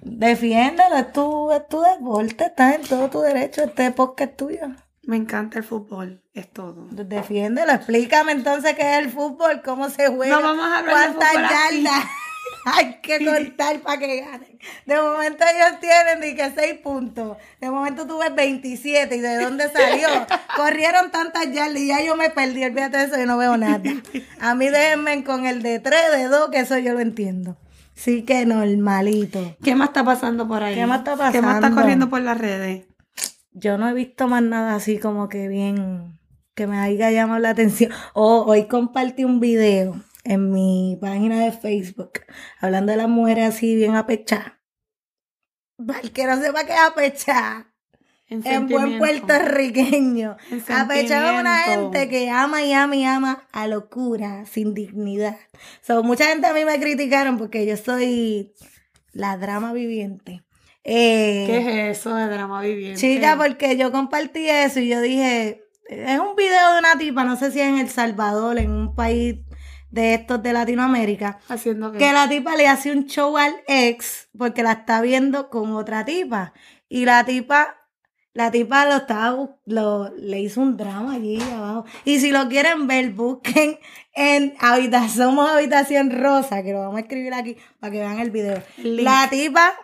Defiéndelo, 0.00 0.96
es 0.96 1.12
tu, 1.12 1.50
es 1.52 1.68
tu 1.68 1.80
deporte, 1.82 2.44
estás 2.44 2.76
en 2.76 2.82
todo 2.82 3.10
tu 3.10 3.20
derecho, 3.20 3.64
este 3.64 3.90
podcast 3.90 4.30
es 4.30 4.36
tuyo. 4.36 4.68
Me 5.02 5.16
encanta 5.16 5.58
el 5.58 5.64
fútbol, 5.64 6.22
es 6.32 6.50
todo. 6.52 6.86
Defiéndelo, 6.90 7.72
explícame 7.72 8.32
entonces 8.32 8.74
qué 8.76 8.92
es 8.92 9.04
el 9.04 9.10
fútbol, 9.10 9.62
cómo 9.62 9.90
se 9.90 10.06
juega, 10.08 10.36
No 10.36 10.42
vamos 10.42 10.64
a 10.64 10.78
hablar 10.78 11.14
cuántas 11.14 11.34
yardas 11.34 12.04
hay 12.66 13.00
que 13.00 13.24
cortar 13.24 13.80
para 13.80 13.98
que 13.98 14.20
ganen. 14.20 14.58
De 14.86 15.00
momento 15.00 15.44
ellos 15.44 15.80
tienen 15.80 16.20
de 16.20 16.34
que 16.34 16.50
6 16.54 16.80
puntos, 16.82 17.36
de 17.60 17.70
momento 17.70 18.06
tú 18.06 18.18
ves 18.18 18.34
27 18.34 19.16
y 19.16 19.20
de 19.20 19.42
dónde 19.42 19.68
salió. 19.70 20.08
Corrieron 20.56 21.10
tantas 21.10 21.50
yardas 21.52 21.78
y 21.78 21.88
ya 21.88 22.02
yo 22.02 22.16
me 22.16 22.30
perdí, 22.30 22.64
olvídate 22.64 22.98
de 22.98 23.04
eso, 23.04 23.18
yo 23.18 23.26
no 23.26 23.36
veo 23.36 23.56
nada. 23.56 23.82
A 24.40 24.54
mí 24.54 24.68
déjenme 24.68 25.24
con 25.24 25.46
el 25.46 25.62
de 25.62 25.80
3, 25.80 26.12
de 26.12 26.24
2, 26.28 26.50
que 26.50 26.60
eso 26.60 26.78
yo 26.78 26.94
lo 26.94 27.00
entiendo. 27.00 27.56
Sí 27.94 28.22
que 28.22 28.46
normalito. 28.46 29.56
¿Qué 29.62 29.74
más 29.74 29.88
está 29.88 30.04
pasando 30.04 30.48
por 30.48 30.62
ahí? 30.62 30.74
¿Qué 30.74 30.86
más 30.86 30.98
está 30.98 31.12
¿Qué 31.12 31.20
más 31.20 31.56
está 31.56 31.60
pasando? 31.60 31.80
corriendo 31.80 32.08
por 32.08 32.20
las 32.20 32.38
redes? 32.38 32.84
Yo 33.52 33.76
no 33.76 33.88
he 33.88 33.92
visto 33.92 34.28
más 34.28 34.42
nada 34.42 34.74
así 34.74 34.98
como 34.98 35.28
que 35.28 35.46
bien, 35.48 36.18
que 36.54 36.66
me 36.66 36.78
haya 36.78 37.10
llamado 37.10 37.40
la 37.40 37.50
atención. 37.50 37.92
Oh, 38.14 38.44
hoy 38.46 38.66
compartí 38.66 39.24
un 39.24 39.40
video 39.40 39.94
en 40.24 40.50
mi 40.50 40.96
página 41.00 41.44
de 41.44 41.52
Facebook 41.52 42.20
hablando 42.60 42.92
de 42.92 42.98
las 42.98 43.08
mujeres 43.08 43.54
así 43.54 43.74
bien 43.74 43.94
apechadas. 43.94 44.52
Para 45.84 46.00
el 46.00 46.12
que 46.12 46.26
no 46.26 46.40
sepa 46.40 46.64
qué 46.64 46.72
es 46.72 46.80
apechar, 46.80 47.66
En, 48.28 48.46
en 48.46 48.68
buen 48.68 48.98
puertorriqueño. 48.98 50.36
En 50.50 50.72
Apechar 50.72 51.34
es 51.34 51.40
una 51.40 51.58
gente 51.64 52.08
que 52.08 52.30
ama 52.30 52.62
y 52.62 52.72
ama 52.72 52.96
y 52.96 53.04
ama 53.04 53.48
a 53.52 53.66
locura, 53.66 54.46
sin 54.46 54.74
dignidad. 54.74 55.36
So, 55.80 56.02
mucha 56.02 56.26
gente 56.26 56.46
a 56.46 56.54
mí 56.54 56.64
me 56.64 56.78
criticaron 56.78 57.36
porque 57.36 57.66
yo 57.66 57.76
soy 57.76 58.52
la 59.12 59.36
drama 59.36 59.72
viviente. 59.72 60.44
Eh, 60.84 61.44
¿Qué 61.46 61.90
es 61.90 61.98
eso 61.98 62.14
de 62.14 62.26
drama 62.26 62.60
viviente? 62.62 63.00
Chica, 63.00 63.36
porque 63.36 63.76
yo 63.76 63.92
compartí 63.92 64.48
eso 64.48 64.80
y 64.80 64.88
yo 64.88 65.00
dije, 65.00 65.62
es 65.86 66.18
un 66.18 66.34
video 66.36 66.72
de 66.72 66.78
una 66.78 66.96
tipa, 66.98 67.24
no 67.24 67.36
sé 67.36 67.50
si 67.50 67.60
es 67.60 67.66
en 67.66 67.78
El 67.78 67.88
Salvador, 67.88 68.58
en 68.58 68.70
un 68.70 68.94
país 68.94 69.36
de 69.92 70.14
estos 70.14 70.42
de 70.42 70.52
Latinoamérica, 70.52 71.38
Haciendo 71.48 71.92
que... 71.92 71.98
que 71.98 72.12
la 72.12 72.28
tipa 72.28 72.56
le 72.56 72.66
hace 72.66 72.90
un 72.90 73.06
show 73.06 73.36
al 73.36 73.54
ex 73.68 74.28
porque 74.36 74.62
la 74.62 74.72
está 74.72 75.00
viendo 75.02 75.50
con 75.50 75.74
otra 75.74 76.04
tipa. 76.04 76.54
Y 76.88 77.04
la 77.04 77.24
tipa, 77.24 77.76
la 78.32 78.50
tipa 78.50 78.86
lo 78.86 78.96
estaba, 78.96 79.56
lo, 79.66 80.10
le 80.16 80.40
hizo 80.40 80.62
un 80.62 80.76
drama 80.76 81.14
allí 81.14 81.40
abajo. 81.40 81.84
Y 82.04 82.20
si 82.20 82.30
lo 82.30 82.48
quieren 82.48 82.86
ver, 82.86 83.10
busquen 83.12 83.78
en 84.14 84.54
habitación, 84.58 85.28
somos 85.28 85.50
habitación 85.50 86.10
rosa, 86.10 86.62
que 86.62 86.72
lo 86.72 86.80
vamos 86.80 86.96
a 86.96 87.00
escribir 87.00 87.34
aquí 87.34 87.56
para 87.78 87.92
que 87.92 87.98
vean 87.98 88.18
el 88.18 88.30
video. 88.30 88.62
Link. 88.78 89.02
La 89.02 89.28
tipa 89.30 89.74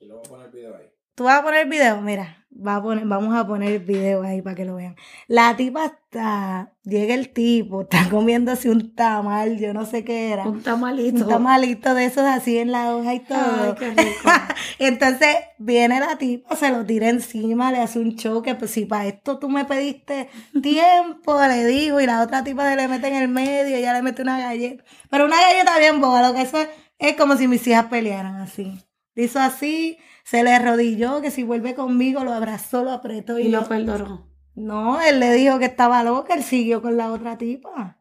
Y 0.00 0.06
luego 0.06 0.22
poner 0.24 0.46
el 0.46 0.52
video 0.52 0.76
ahí. 0.76 0.95
Tú 1.16 1.24
vas 1.24 1.40
a 1.40 1.42
poner 1.42 1.62
el 1.62 1.70
video, 1.70 1.98
mira, 2.02 2.46
va 2.54 2.76
a 2.76 2.82
poner, 2.82 3.06
vamos 3.06 3.34
a 3.34 3.46
poner 3.46 3.72
el 3.72 3.78
video 3.78 4.22
ahí 4.22 4.42
para 4.42 4.54
que 4.54 4.66
lo 4.66 4.74
vean. 4.74 4.96
La 5.28 5.56
tipa 5.56 5.86
está, 5.86 6.74
llega 6.82 7.14
el 7.14 7.30
tipo, 7.30 7.80
está 7.90 8.10
comiéndose 8.10 8.68
un 8.68 8.94
tamal, 8.94 9.58
yo 9.58 9.72
no 9.72 9.86
sé 9.86 10.04
qué 10.04 10.30
era. 10.30 10.46
Un 10.46 10.62
tamalito. 10.62 11.24
Un 11.24 11.28
tamalito 11.30 11.94
de 11.94 12.04
esos 12.04 12.24
así 12.24 12.58
en 12.58 12.70
la 12.70 12.94
hoja 12.94 13.14
y 13.14 13.20
todo. 13.20 13.38
Ay, 13.38 13.74
qué 13.78 13.90
rico. 13.92 14.30
Entonces 14.78 15.36
viene 15.56 16.00
la 16.00 16.18
tipa, 16.18 16.54
se 16.54 16.68
lo 16.68 16.84
tira 16.84 17.08
encima, 17.08 17.72
le 17.72 17.78
hace 17.78 17.98
un 17.98 18.16
show 18.16 18.42
que 18.42 18.54
pues 18.54 18.72
si 18.72 18.84
para 18.84 19.06
esto 19.06 19.38
tú 19.38 19.48
me 19.48 19.64
pediste 19.64 20.28
tiempo, 20.62 21.40
le 21.48 21.64
dijo, 21.64 21.98
y 21.98 22.04
la 22.04 22.20
otra 22.20 22.44
tipa 22.44 22.68
se 22.68 22.76
le 22.76 22.88
mete 22.88 23.08
en 23.08 23.14
el 23.14 23.28
medio, 23.28 23.74
ella 23.74 23.94
le 23.94 24.02
mete 24.02 24.20
una 24.20 24.38
galleta. 24.38 24.84
Pero 25.08 25.24
una 25.24 25.40
galleta 25.40 25.78
bien 25.78 25.98
boba, 26.02 26.28
lo 26.28 26.34
que 26.34 26.42
eso 26.42 26.60
es, 26.60 26.68
es 26.98 27.16
como 27.16 27.38
si 27.38 27.48
mis 27.48 27.66
hijas 27.66 27.86
pelearan 27.86 28.36
así. 28.36 28.82
Hizo 29.14 29.40
así, 29.40 29.96
se 30.26 30.42
le 30.42 30.52
arrodilló, 30.52 31.22
que 31.22 31.30
si 31.30 31.44
vuelve 31.44 31.76
conmigo 31.76 32.24
lo 32.24 32.32
abrazó, 32.32 32.82
lo 32.82 32.90
apretó 32.90 33.38
y, 33.38 33.42
Y 33.42 33.48
lo 33.48 33.64
perdonó. 33.68 34.28
no, 34.56 35.00
él 35.00 35.20
le 35.20 35.32
dijo 35.32 35.60
que 35.60 35.66
estaba 35.66 36.02
loca, 36.02 36.34
él 36.34 36.42
siguió 36.42 36.82
con 36.82 36.96
la 36.96 37.12
otra 37.12 37.38
tipa. 37.38 38.00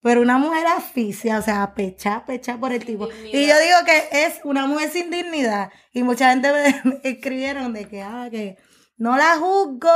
Pero 0.00 0.20
una 0.20 0.38
mujer 0.38 0.68
asfixia, 0.68 1.36
o 1.38 1.42
sea, 1.42 1.74
pecha, 1.74 2.24
pecha 2.26 2.58
por 2.58 2.72
el 2.72 2.84
tipo. 2.84 3.08
Y 3.24 3.48
yo 3.48 3.58
digo 3.58 3.78
que 3.84 4.24
es 4.24 4.38
una 4.44 4.68
mujer 4.68 4.90
sin 4.90 5.10
dignidad. 5.10 5.72
Y 5.92 6.04
mucha 6.04 6.30
gente 6.30 6.52
me, 6.52 6.80
me 6.84 7.00
escribieron 7.02 7.72
de 7.72 7.88
que, 7.88 8.02
ah, 8.02 8.28
que 8.30 8.56
no 8.96 9.16
la 9.16 9.36
juzgo 9.38 9.90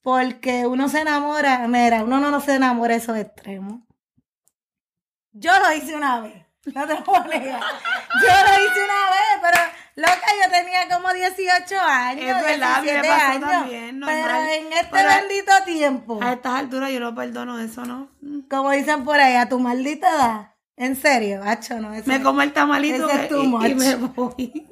porque 0.00 0.66
uno 0.66 0.88
se 0.88 1.02
enamora. 1.02 1.68
Mira, 1.68 2.02
uno 2.02 2.18
no, 2.18 2.30
no 2.30 2.40
se 2.40 2.54
enamora 2.54 2.94
de 2.94 3.00
esos 3.00 3.18
extremos. 3.18 3.82
Yo 5.32 5.52
lo 5.58 5.70
hice 5.74 5.94
una 5.94 6.20
vez. 6.20 6.46
No 6.74 6.86
te 6.86 6.94
lo 6.94 7.04
voy 7.04 7.16
a 7.16 7.24
negar. 7.24 7.60
Yo 7.60 8.28
lo 8.28 8.64
hice 8.64 8.84
una 8.84 9.10
vez, 9.10 9.40
pero 9.42 9.79
loca, 10.00 10.26
yo 10.44 10.50
tenía 10.50 10.88
como 10.94 11.12
18 11.12 11.80
años. 11.80 12.24
Es 12.36 12.42
verdad, 12.44 12.74
a 12.76 12.80
mí 12.80 12.86
me 12.86 12.92
17 12.92 13.08
pasó 13.08 13.30
años. 13.32 13.50
también, 13.50 14.00
Pero 14.04 14.30
en 14.40 14.72
este 14.72 14.88
Pero- 14.90 15.08
bendito 15.08 15.52
tiempo, 15.66 16.18
A 16.22 16.32
estas 16.32 16.54
alturas 16.54 16.90
yo 16.90 17.00
no 17.00 17.14
perdono 17.14 17.58
eso, 17.58 17.84
¿no? 17.84 18.10
Mm. 18.20 18.40
como 18.48 18.70
dicen 18.72 19.04
por 19.04 19.18
ahí, 19.20 19.36
a 19.36 19.48
tu 19.48 19.58
maldita 19.60 20.08
edad. 20.14 20.46
En 20.76 20.96
serio, 20.96 21.42
hacho, 21.44 21.78
no. 21.78 21.92
Eso 21.92 22.04
Me 22.06 22.22
como 22.22 22.40
el 22.40 22.52
tamalito 22.54 23.06
Ese 23.10 23.26
es 23.26 23.30
y, 23.32 23.74
me 23.74 23.94
voy. 24.14 24.66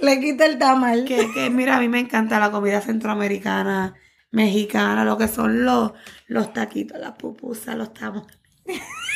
Le 0.00 0.20
quito 0.20 0.44
el 0.44 0.58
tamal. 0.58 1.04
que, 1.04 1.32
que 1.32 1.50
mira, 1.50 1.76
a 1.76 1.80
mí 1.80 1.88
me 1.88 1.98
encanta 1.98 2.38
la 2.38 2.50
comida 2.52 2.80
centroamericana, 2.80 3.94
mexicana, 4.30 5.04
lo 5.04 5.18
que 5.18 5.26
son 5.28 5.64
los, 5.64 5.92
los 6.28 6.52
taquitos, 6.52 6.98
las 6.98 7.12
pupusas, 7.12 7.74
los 7.76 7.92
tamales. 7.92 8.38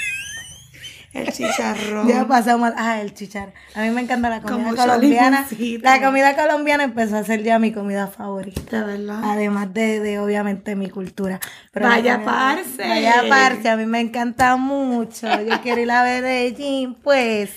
El 1.20 1.32
chicharrón. 1.32 2.08
Ya 2.08 2.26
pasamos. 2.26 2.72
Ah, 2.76 3.00
el 3.00 3.14
chicharrón. 3.14 3.54
A 3.75 3.82
mí 3.82 3.90
me 3.90 4.02
encanta 4.02 4.28
la 4.28 4.40
comida 4.40 4.75
colombiana. 4.75 5.46
La 5.82 6.00
comida 6.00 6.37
colombiana 6.37 6.84
empezó 6.84 7.16
a 7.16 7.25
ser 7.25 7.42
ya 7.42 7.58
mi 7.58 7.72
comida 7.72 8.06
favorita. 8.06 8.84
De 8.84 8.98
verdad. 8.98 9.20
Además 9.25 9.72
de, 9.75 10.00
de, 10.00 10.18
obviamente, 10.18 10.76
mi 10.76 10.90
cultura. 10.90 11.40
Vaya 11.75 12.22
parce. 12.25 12.88
Vaya 12.88 13.25
parce, 13.28 13.68
a 13.68 13.76
mí 13.76 13.87
me 13.87 14.00
encanta 14.00 14.56
mucho. 14.56 15.26
Yo 15.42 15.60
quiero 15.62 15.80
ir 15.80 15.90
a 15.90 16.02
Medellín, 16.02 16.94
pues. 16.94 17.50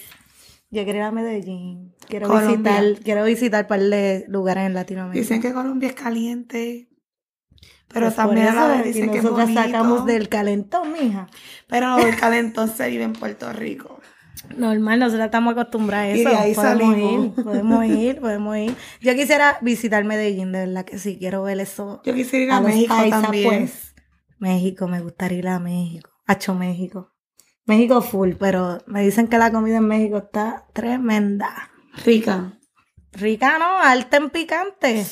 Yo 0.70 0.84
quiero 0.84 1.00
ir 1.00 1.04
a 1.04 1.12
Medellín. 1.12 1.94
Quiero 2.08 2.28
Colombia. 2.28 2.82
visitar, 2.82 3.04
quiero 3.04 3.24
visitar 3.24 3.64
un 3.64 3.68
par 3.68 3.80
de 3.80 4.26
lugares 4.28 4.66
en 4.66 4.74
Latinoamérica. 4.74 5.22
Dicen 5.22 5.42
que 5.42 5.54
Colombia 5.54 5.90
es 5.90 5.96
caliente. 5.96 6.88
Pero 7.94 8.06
Pues 8.08 8.16
también 8.16 8.48
a 8.48 8.54
la 8.54 8.68
vez 8.68 8.86
y 8.86 8.90
dicen 8.90 9.12
que 9.12 9.22
nosotros 9.22 9.54
sacamos 9.54 10.06
del 10.06 10.30
calentón, 10.30 10.94
mija. 10.94 11.28
Pero 11.68 11.98
el 12.00 12.16
calentón 12.16 12.70
se 12.70 12.90
vive 12.90 13.04
en 13.04 13.14
Puerto 13.14 13.52
Rico. 13.52 14.00
Normal, 14.58 15.00
nosotros 15.00 15.26
estamos 15.26 15.52
acostumbrados 15.52 16.08
a 16.14 16.16
Y 16.18 16.22
eso. 16.22 16.30
de 16.30 16.36
ahí 16.36 16.54
podemos 16.56 16.80
salimos. 16.96 17.26
ir, 17.38 17.44
podemos 17.44 17.86
ir, 17.86 18.20
podemos 18.22 18.58
ir. 18.58 18.76
Yo 19.02 19.14
quisiera 19.16 19.58
visitar 19.62 20.04
Medellín, 20.04 20.52
de 20.52 20.60
verdad 20.66 20.86
que 20.86 20.98
sí, 20.98 21.18
quiero 21.20 21.44
ver 21.44 21.60
eso. 21.60 22.02
Yo 22.06 22.14
quisiera 22.14 22.46
ir 22.46 22.52
a, 22.52 22.62
los 22.62 22.70
México 22.72 22.96
también. 23.10 23.50
pues. 23.50 23.94
México, 24.40 24.88
me 24.88 25.02
gustaría 25.02 25.38
ir 25.40 25.48
a 25.48 25.60
México. 25.60 26.10
Hacho 26.26 26.56
México. 26.56 27.12
México 27.66 28.02
full, 28.02 28.32
pero 28.40 28.80
me 28.88 29.04
dicen 29.04 29.28
que 29.28 29.38
la 29.38 29.52
comida 29.52 29.78
en 29.78 29.88
México 29.88 30.18
está 30.18 30.66
tremenda. 30.74 31.70
Rica. 32.06 32.54
Rica, 33.12 33.60
¿no? 33.60 33.78
Alta 33.80 34.18
en 34.18 34.30
picante. 34.30 35.06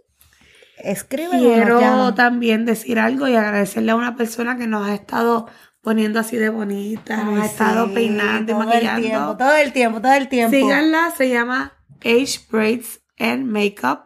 escriben. 0.77 1.39
Quiero 1.39 2.13
también 2.13 2.65
decir 2.65 2.99
algo 2.99 3.27
y 3.27 3.35
agradecerle 3.35 3.89
a 3.89 3.95
una 3.95 4.15
persona 4.15 4.59
que 4.59 4.67
nos 4.67 4.87
ha 4.87 4.93
estado 4.93 5.47
poniendo 5.81 6.19
así 6.19 6.37
de 6.37 6.49
bonita, 6.49 7.23
nos 7.23 7.41
ha 7.41 7.45
estado 7.47 7.91
peinando 7.91 8.51
y 8.51 8.55
todo 8.55 8.65
maquillando. 8.65 8.99
El 8.99 9.03
tiempo, 9.07 9.37
todo 9.37 9.55
el 9.55 9.73
tiempo, 9.73 10.01
todo 10.01 10.13
el 10.13 10.29
tiempo. 10.29 10.55
Síganla, 10.55 11.11
se 11.17 11.29
llama 11.29 11.73
Age 12.01 12.41
Braids 12.51 13.01
and 13.17 13.47
Makeup 13.47 14.03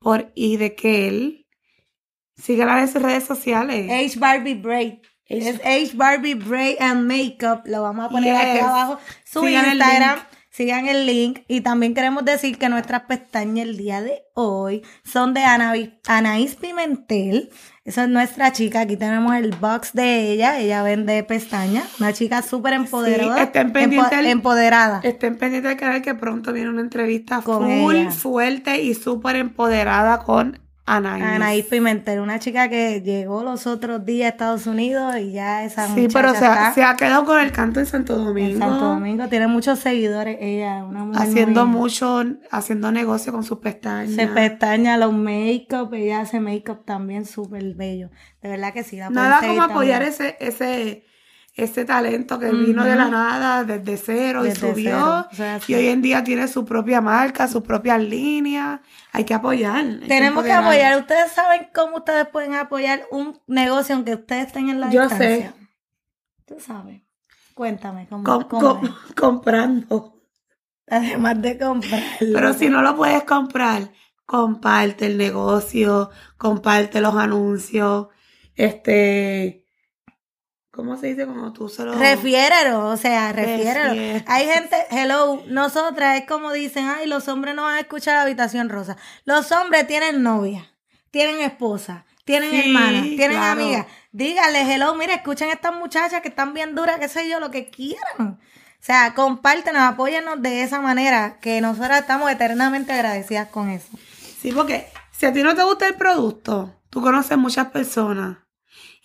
por 0.00 0.30
Idekel. 0.34 1.46
Síganla 2.36 2.82
en 2.82 2.88
sus 2.88 3.00
redes 3.00 3.24
sociales. 3.24 3.90
H 3.90 4.18
Barbie 4.18 4.56
Braid. 4.56 4.98
Es 5.28 5.60
H 5.64 5.92
Barbie 5.94 6.34
Braid 6.34 6.76
and 6.80 7.06
Makeup. 7.10 7.62
Lo 7.66 7.82
vamos 7.82 8.06
a 8.06 8.08
poner 8.10 8.34
aquí 8.36 8.58
abajo. 8.58 8.98
Su 9.24 9.40
Sigan 9.44 9.64
el 9.66 9.72
Instagram. 9.78 10.16
link. 10.16 10.24
Sigan 10.50 10.86
el 10.86 11.06
link. 11.06 11.40
Y 11.48 11.62
también 11.62 11.94
queremos 11.94 12.24
decir 12.24 12.58
que 12.58 12.68
nuestras 12.68 13.02
pestañas 13.04 13.66
el 13.66 13.76
día 13.76 14.02
de 14.02 14.22
hoy 14.34 14.82
son 15.04 15.34
de 15.34 15.42
Anaí, 15.42 15.98
Anaís 16.06 16.54
Pimentel. 16.54 17.50
Esa 17.84 18.04
es 18.04 18.08
nuestra 18.08 18.52
chica. 18.52 18.80
Aquí 18.82 18.96
tenemos 18.96 19.34
el 19.34 19.50
box 19.56 19.92
de 19.94 20.30
ella. 20.30 20.60
Ella 20.60 20.82
vende 20.84 21.22
pestañas. 21.24 21.84
Una 21.98 22.12
chica 22.12 22.40
súper 22.42 22.74
empoderada. 22.74 23.42
estén 23.42 23.72
pendientes 23.72 24.12
empo- 24.12 24.30
empoderada. 24.30 25.00
Estén 25.02 25.36
pendientes 25.38 25.70
del 25.70 25.78
canal 25.80 26.02
que 26.02 26.14
pronto 26.14 26.52
viene 26.52 26.70
una 26.70 26.82
entrevista 26.82 27.40
Con 27.42 27.64
full, 27.80 27.96
ella. 27.96 28.10
fuerte 28.12 28.80
y 28.82 28.94
súper 28.94 29.36
empoderada 29.36 30.18
con 30.20 30.60
Anaís. 30.86 31.24
Anaís 31.24 31.64
Pimentel, 31.64 32.20
una 32.20 32.38
chica 32.38 32.68
que 32.68 33.00
llegó 33.00 33.42
los 33.42 33.66
otros 33.66 34.04
días 34.04 34.26
a 34.26 34.28
Estados 34.30 34.66
Unidos 34.66 35.16
y 35.18 35.32
ya 35.32 35.64
esa 35.64 35.86
Sí, 35.94 36.08
pero 36.12 36.28
se 36.30 36.34
está 36.34 36.68
ha, 36.68 36.74
se 36.74 36.84
ha 36.84 36.94
quedado 36.94 37.24
con 37.24 37.40
el 37.40 37.52
canto 37.52 37.80
en 37.80 37.86
Santo 37.86 38.16
Domingo. 38.18 38.52
en 38.52 38.58
Santo 38.58 38.84
Domingo. 38.84 39.26
Tiene 39.28 39.46
muchos 39.46 39.78
seguidores 39.78 40.36
ella, 40.40 40.84
una 40.84 41.04
mujer 41.04 41.22
Haciendo 41.22 41.64
muy- 41.64 41.80
mucho, 41.80 42.24
haciendo 42.50 42.92
negocio 42.92 43.32
con 43.32 43.44
sus 43.44 43.60
pestañas. 43.60 44.14
Se 44.14 44.26
pestaña 44.26 44.98
los 44.98 45.14
make-up, 45.14 45.94
ella 45.94 46.20
hace 46.20 46.38
make-up 46.38 46.84
también 46.84 47.24
súper 47.24 47.74
bello. 47.74 48.10
De 48.42 48.50
verdad 48.50 48.74
que 48.74 48.82
sí, 48.84 48.96
la 48.98 49.08
Nada 49.08 49.40
como 49.40 49.62
apoyar 49.62 50.02
ese, 50.02 50.36
ese, 50.38 51.06
ese 51.56 51.84
talento 51.84 52.38
que 52.40 52.50
vino 52.50 52.82
de 52.84 52.96
la 52.96 53.08
nada, 53.08 53.62
desde 53.64 53.96
cero 53.96 54.44
y 54.44 54.50
subió. 54.54 54.74
cero, 54.74 55.28
o 55.30 55.34
sea, 55.36 55.60
sí. 55.60 55.72
y 55.72 55.76
hoy 55.76 55.86
en 55.86 56.02
día 56.02 56.24
tiene 56.24 56.48
su 56.48 56.64
propia 56.64 57.00
marca, 57.00 57.46
sus 57.46 57.62
propias 57.62 58.02
líneas. 58.02 58.80
Hay 59.12 59.24
que 59.24 59.34
apoyar. 59.34 59.76
hay 59.84 60.08
Tenemos 60.08 60.42
que 60.44 60.52
apoyar. 60.52 60.98
Ustedes 60.98 61.30
saben 61.32 61.68
cómo 61.72 61.98
ustedes 61.98 62.26
pueden 62.26 62.54
apoyar 62.54 63.04
un 63.12 63.40
negocio 63.46 63.94
aunque 63.94 64.14
ustedes 64.14 64.48
estén 64.48 64.68
en 64.68 64.80
la 64.80 64.90
Yo 64.90 65.02
distancia. 65.02 65.54
Tú 66.44 66.56
sabes. 66.58 67.02
Cuéntame 67.54 68.08
cómo, 68.08 68.24
Com- 68.24 68.42
cómo 68.48 68.80
com- 68.80 68.94
comprando. 69.16 70.20
Además 70.88 71.40
de 71.40 71.56
comprarlo. 71.56 72.32
Pero 72.34 72.52
si 72.52 72.68
no 72.68 72.82
lo 72.82 72.96
puedes 72.96 73.22
comprar, 73.22 73.92
comparte 74.26 75.06
el 75.06 75.16
negocio, 75.18 76.10
comparte 76.36 77.00
los 77.00 77.14
anuncios, 77.14 78.08
este, 78.56 79.63
¿cómo 80.74 80.96
se 80.96 81.08
dice? 81.08 81.26
Como 81.26 81.52
tú 81.52 81.68
solo... 81.68 81.94
Refiérelo, 81.94 82.88
o 82.88 82.96
sea, 82.96 83.32
refiérelo. 83.32 84.22
Hay 84.26 84.46
gente, 84.46 84.76
hello, 84.90 85.42
nosotras 85.46 86.20
es 86.20 86.26
como 86.26 86.52
dicen, 86.52 86.88
ay, 86.88 87.06
los 87.06 87.28
hombres 87.28 87.54
no 87.54 87.62
van 87.62 87.76
a 87.76 87.80
escuchar 87.80 88.16
la 88.16 88.22
habitación 88.22 88.68
rosa. 88.68 88.96
Los 89.24 89.52
hombres 89.52 89.86
tienen 89.86 90.22
novia, 90.22 90.70
tienen 91.10 91.40
esposa, 91.40 92.04
tienen 92.24 92.50
Sí, 92.50 92.60
hermanas, 92.60 93.02
tienen 93.02 93.38
claro. 93.38 93.60
amigas. 93.60 93.86
Díganle, 94.12 94.74
hello, 94.74 94.94
mira, 94.94 95.14
escuchen 95.14 95.50
a 95.50 95.52
estas 95.52 95.74
muchachas 95.74 96.20
que 96.20 96.28
están 96.28 96.54
bien 96.54 96.74
duras, 96.74 96.98
qué 96.98 97.08
sé 97.08 97.28
yo, 97.28 97.40
lo 97.40 97.50
que 97.50 97.68
quieran. 97.68 98.40
O 98.40 98.86
sea, 98.86 99.14
compártenos, 99.14 99.82
apóyennos 99.82 100.42
de 100.42 100.62
esa 100.62 100.80
manera, 100.80 101.38
que 101.40 101.60
nosotras 101.60 102.00
estamos 102.00 102.30
eternamente 102.30 102.92
agradecidas 102.92 103.48
con 103.48 103.70
eso. 103.70 103.88
Sí, 104.40 104.52
porque 104.52 104.88
si 105.10 105.26
a 105.26 105.32
ti 105.32 105.42
no 105.42 105.54
te 105.54 105.62
gusta 105.62 105.86
el 105.86 105.94
producto, 105.94 106.74
tú 106.90 107.00
conoces 107.00 107.38
muchas 107.38 107.68
personas 107.68 108.43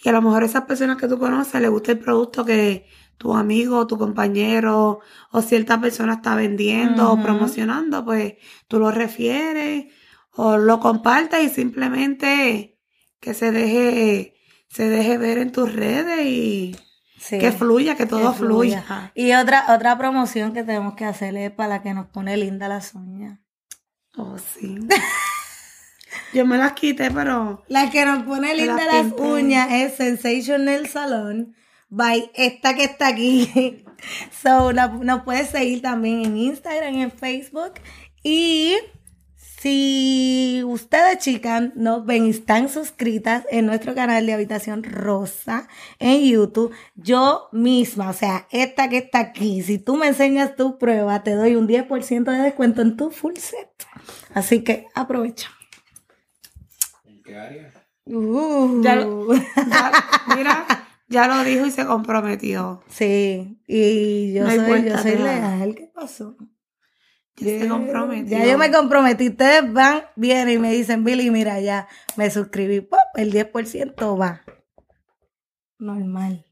y 0.03 0.09
a 0.09 0.11
lo 0.11 0.21
mejor 0.21 0.43
esas 0.43 0.63
personas 0.63 0.97
que 0.97 1.07
tú 1.07 1.17
conoces 1.19 1.59
les 1.61 1.69
gusta 1.69 1.91
el 1.91 1.99
producto 1.99 2.45
que 2.45 2.87
tu 3.17 3.35
amigo, 3.35 3.85
tu 3.85 3.97
compañero 3.97 4.99
o 5.31 5.41
cierta 5.41 5.79
persona 5.81 6.13
está 6.15 6.35
vendiendo 6.35 7.11
o 7.11 7.21
promocionando, 7.21 8.05
pues 8.05 8.35
tú 8.69 8.79
lo 8.79 8.91
refieres 8.91 9.87
o 10.31 10.57
lo 10.57 10.79
compartes 10.79 11.43
y 11.43 11.49
simplemente 11.49 12.77
que 13.19 13.33
se 13.33 13.51
deje 13.51 14.35
se 14.69 14.87
deje 14.87 15.17
ver 15.17 15.39
en 15.39 15.51
tus 15.51 15.73
redes 15.73 16.25
y 16.25 16.75
Sí. 17.17 17.37
que 17.37 17.51
fluya, 17.51 17.95
que 17.97 18.05
todo 18.05 18.31
Que 18.31 18.37
fluya. 18.37 18.81
fluya. 18.83 19.11
Y 19.13 19.33
otra, 19.33 19.65
otra 19.75 19.97
promoción 19.97 20.53
que 20.53 20.63
tenemos 20.63 20.93
que 20.93 21.03
hacerle 21.03 21.47
es 21.47 21.51
para 21.51 21.67
la 21.69 21.81
que 21.81 21.93
nos 21.93 22.05
pone 22.07 22.37
linda 22.37 22.69
las 22.69 22.93
uñas. 22.95 23.39
Oh, 24.15 24.37
sí. 24.37 24.77
Yo 26.33 26.45
me 26.45 26.57
las 26.57 26.73
quité, 26.73 27.09
pero 27.11 27.63
La 27.67 27.89
que 27.89 28.05
nos 28.05 28.23
pone 28.23 28.53
linda 28.55 28.77
la 28.85 28.85
las 28.93 29.03
pinté. 29.13 29.21
uñas 29.21 29.67
es 29.71 29.95
Sensational 29.95 30.87
Salon 30.87 31.55
by 31.89 32.31
esta 32.35 32.75
que 32.75 32.83
está 32.83 33.07
aquí. 33.07 33.83
So, 34.41 34.71
la- 34.71 34.87
nos 34.87 35.23
puedes 35.23 35.49
seguir 35.49 35.81
también 35.81 36.23
en 36.23 36.37
Instagram, 36.37 36.95
en 36.95 37.11
Facebook. 37.11 37.73
Y 38.23 38.75
si 39.35 40.61
ustedes, 40.65 41.17
chicas, 41.17 41.63
nos 41.75 42.05
ven 42.05 42.27
y 42.27 42.29
están 42.29 42.69
suscritas 42.69 43.45
en 43.51 43.65
nuestro 43.65 43.93
canal 43.95 44.25
de 44.25 44.31
Habitación 44.33 44.83
Rosa 44.83 45.67
en 45.99 46.21
YouTube, 46.23 46.71
yo 46.95 47.49
misma, 47.51 48.09
o 48.09 48.13
sea, 48.13 48.47
esta 48.51 48.87
que 48.87 48.99
está 48.99 49.19
aquí, 49.19 49.61
si 49.63 49.79
tú 49.79 49.97
me 49.97 50.07
enseñas 50.07 50.55
tu 50.55 50.77
prueba, 50.77 51.23
te 51.23 51.31
doy 51.33 51.55
un 51.55 51.67
10% 51.67 52.31
de 52.31 52.37
descuento 52.37 52.81
en 52.81 52.95
tu 52.95 53.11
full 53.11 53.35
set. 53.35 53.69
Así 54.33 54.63
que 54.63 54.87
aprovecha. 54.95 55.49
¿En 57.29 57.33
qué 57.33 57.39
área? 57.39 57.73
Uh. 58.05 58.81
Ya 58.83 58.95
lo- 58.95 59.33
ya- 59.33 59.91
mira, 60.35 60.65
ya 61.07 61.27
lo 61.27 61.43
dijo 61.43 61.65
y 61.65 61.71
se 61.71 61.85
comprometió. 61.85 62.81
Sí, 62.89 63.61
y 63.67 64.33
yo 64.33 64.45
No 64.45 64.49
soy, 64.51 64.85
yo 64.85 64.97
soy 64.97 65.17
leal. 65.17 65.75
¿Qué 65.75 65.91
pasó? 65.93 66.35
Ya 67.37 67.59
se 67.59 67.67
comprometió. 67.67 68.37
Ya 68.37 68.45
yo 68.45 68.57
me 68.57 68.71
comprometí. 68.71 69.29
Ustedes 69.29 69.71
van, 69.71 70.03
vienen 70.15 70.49
y 70.55 70.57
me 70.57 70.71
dicen, 70.73 71.03
Billy, 71.03 71.29
mira, 71.31 71.59
ya 71.61 71.87
me 72.17 72.29
suscribí. 72.31 72.81
¡pop! 72.81 72.99
El 73.15 73.31
10% 73.31 74.17
va. 74.17 74.41
Normal. 75.77 76.45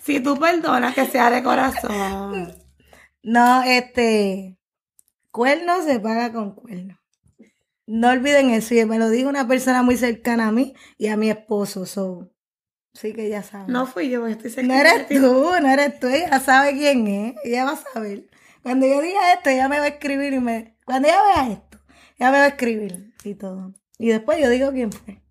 si 0.00 0.20
tú 0.20 0.38
perdonas 0.38 0.94
que 0.94 1.06
sea 1.06 1.30
de 1.30 1.42
corazón. 1.42 2.54
No, 3.22 3.62
este, 3.64 4.56
cuerno 5.32 5.82
se 5.82 5.98
paga 5.98 6.32
con 6.32 6.54
cuerno. 6.54 6.98
No 7.86 8.10
olviden 8.10 8.50
eso, 8.50 8.74
y 8.74 8.84
me 8.84 8.98
lo 8.98 9.08
dijo 9.10 9.28
una 9.28 9.46
persona 9.46 9.82
muy 9.82 9.96
cercana 9.96 10.48
a 10.48 10.52
mí 10.52 10.74
y 10.98 11.06
a 11.06 11.16
mi 11.16 11.30
esposo, 11.30 11.86
so. 11.86 12.32
Sí 12.94 13.12
que 13.12 13.28
ya 13.28 13.42
saben. 13.42 13.72
No 13.72 13.86
fui 13.86 14.08
yo, 14.08 14.26
estoy 14.26 14.50
No 14.50 14.54
cerca 14.54 14.80
eres 14.80 14.94
de 14.94 15.04
ti. 15.04 15.20
tú, 15.20 15.50
no 15.60 15.68
eres 15.68 16.00
tú, 16.00 16.08
ella 16.08 16.40
sabe 16.40 16.72
quién 16.72 17.06
es, 17.06 17.34
ella 17.44 17.64
va 17.64 17.72
a 17.72 17.76
saber. 17.76 18.28
Cuando 18.62 18.86
yo 18.86 19.00
diga 19.00 19.32
esto, 19.34 19.50
ella 19.50 19.68
me 19.68 19.78
va 19.78 19.84
a 19.84 19.88
escribir 19.88 20.32
y 20.32 20.40
me... 20.40 20.76
Cuando 20.84 21.06
ella 21.08 21.22
vea 21.22 21.52
esto, 21.52 21.78
ella 22.18 22.30
me 22.32 22.38
va 22.38 22.44
a 22.44 22.48
escribir 22.48 23.14
y 23.22 23.34
todo. 23.34 23.74
Y 23.98 24.08
después 24.08 24.40
yo 24.40 24.48
digo 24.50 24.72
quién 24.72 24.90
fue. 24.90 25.22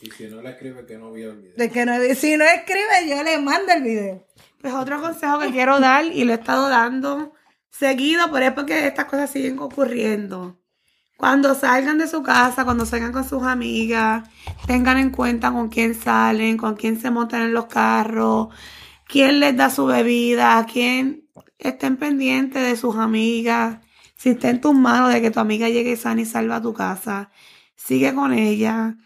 Y 0.00 0.10
si 0.12 0.28
no 0.28 0.40
le 0.40 0.50
escribe 0.50 0.86
que 0.86 0.96
no 0.96 1.12
vio 1.12 1.32
el 1.32 1.38
video. 1.38 1.56
De 1.56 1.70
que 1.70 1.84
no, 1.84 1.92
si 2.14 2.36
no 2.36 2.44
escribe, 2.44 3.08
yo 3.08 3.22
le 3.22 3.38
mando 3.38 3.72
el 3.72 3.82
video. 3.82 4.26
Pues 4.60 4.72
otro 4.72 5.00
consejo 5.00 5.40
que 5.40 5.50
quiero 5.50 5.80
dar 5.80 6.04
y 6.04 6.24
lo 6.24 6.32
he 6.32 6.36
estado 6.36 6.68
dando 6.68 7.34
seguido, 7.70 8.30
pero 8.32 8.46
es 8.46 8.52
porque 8.52 8.86
estas 8.86 9.06
cosas 9.06 9.30
siguen 9.30 9.58
ocurriendo. 9.58 10.60
Cuando 11.18 11.56
salgan 11.56 11.98
de 11.98 12.06
su 12.06 12.22
casa, 12.22 12.64
cuando 12.64 12.86
salgan 12.86 13.10
con 13.10 13.28
sus 13.28 13.42
amigas, 13.42 14.22
tengan 14.68 14.98
en 14.98 15.10
cuenta 15.10 15.50
con 15.50 15.68
quién 15.68 15.96
salen, 15.96 16.56
con 16.56 16.76
quién 16.76 17.00
se 17.00 17.10
montan 17.10 17.42
en 17.42 17.54
los 17.54 17.66
carros, 17.66 18.50
quién 19.04 19.40
les 19.40 19.56
da 19.56 19.68
su 19.68 19.86
bebida, 19.86 20.64
quién 20.72 21.28
estén 21.58 21.96
pendientes 21.96 22.62
de 22.62 22.76
sus 22.76 22.94
amigas. 22.94 23.78
Si 24.14 24.28
está 24.28 24.48
en 24.50 24.60
tus 24.60 24.74
manos 24.76 25.12
de 25.12 25.20
que 25.20 25.32
tu 25.32 25.40
amiga 25.40 25.68
llegue 25.68 25.96
sana 25.96 26.20
y 26.20 26.24
salva 26.24 26.56
a 26.56 26.62
tu 26.62 26.72
casa, 26.72 27.32
sigue 27.74 28.14
con 28.14 28.32
ella. 28.32 28.96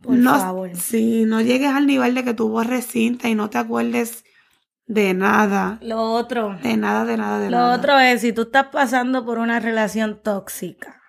Por 0.00 0.14
no, 0.14 0.38
favor. 0.38 0.70
Sí, 0.76 1.24
no 1.26 1.40
llegues 1.40 1.70
al 1.70 1.88
nivel 1.88 2.14
de 2.14 2.22
que 2.22 2.34
tú 2.34 2.48
borres 2.48 2.86
cinta 2.86 3.28
y 3.28 3.34
no 3.34 3.50
te 3.50 3.58
acuerdes 3.58 4.24
de 4.86 5.14
nada. 5.14 5.80
Lo 5.82 6.00
otro. 6.12 6.56
De 6.62 6.76
nada, 6.76 7.04
de 7.04 7.16
nada, 7.16 7.40
de 7.40 7.50
Lo 7.50 7.56
nada. 7.56 7.76
otro 7.76 7.98
es 7.98 8.20
si 8.20 8.32
tú 8.32 8.42
estás 8.42 8.68
pasando 8.68 9.26
por 9.26 9.40
una 9.40 9.58
relación 9.58 10.20
tóxica 10.22 11.02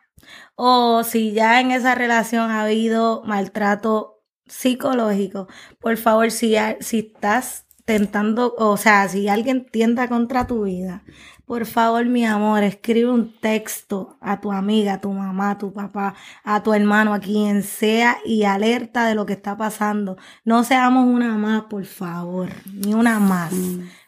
o 0.60 1.04
si 1.04 1.34
ya 1.34 1.62
en 1.62 1.70
esa 1.70 1.94
relación 1.94 2.50
ha 2.50 2.64
habido 2.64 3.22
maltrato 3.26 4.24
psicológico, 4.48 5.48
por 5.80 5.98
favor, 5.98 6.32
si, 6.32 6.56
si 6.80 7.00
estás 7.00 7.68
tentando, 7.86 8.56
o 8.58 8.76
sea, 8.76 9.08
si 9.08 9.30
alguien 9.30 9.68
tienda 9.68 10.08
contra 10.10 10.48
tu 10.48 10.64
vida, 10.64 11.04
por 11.46 11.66
favor, 11.68 12.06
mi 12.08 12.26
amor, 12.26 12.64
escribe 12.64 13.12
un 13.12 13.40
texto 13.40 14.18
a 14.20 14.42
tu 14.42 14.52
amiga, 14.52 14.96
a 14.96 15.02
tu 15.02 15.14
mamá, 15.14 15.52
a 15.52 15.58
tu 15.60 15.72
papá, 15.72 16.16
a 16.44 16.64
tu 16.64 16.74
hermano, 16.74 17.14
a 17.14 17.20
quien 17.20 17.62
sea 17.62 18.18
y 18.26 18.44
alerta 18.44 19.08
de 19.08 19.16
lo 19.16 19.28
que 19.28 19.34
está 19.34 19.56
pasando. 19.56 20.18
No 20.44 20.64
seamos 20.64 21.06
una 21.06 21.38
más, 21.38 21.64
por 21.66 21.86
favor, 21.86 22.50
ni 22.74 22.96
una 22.96 23.20
más. 23.20 23.54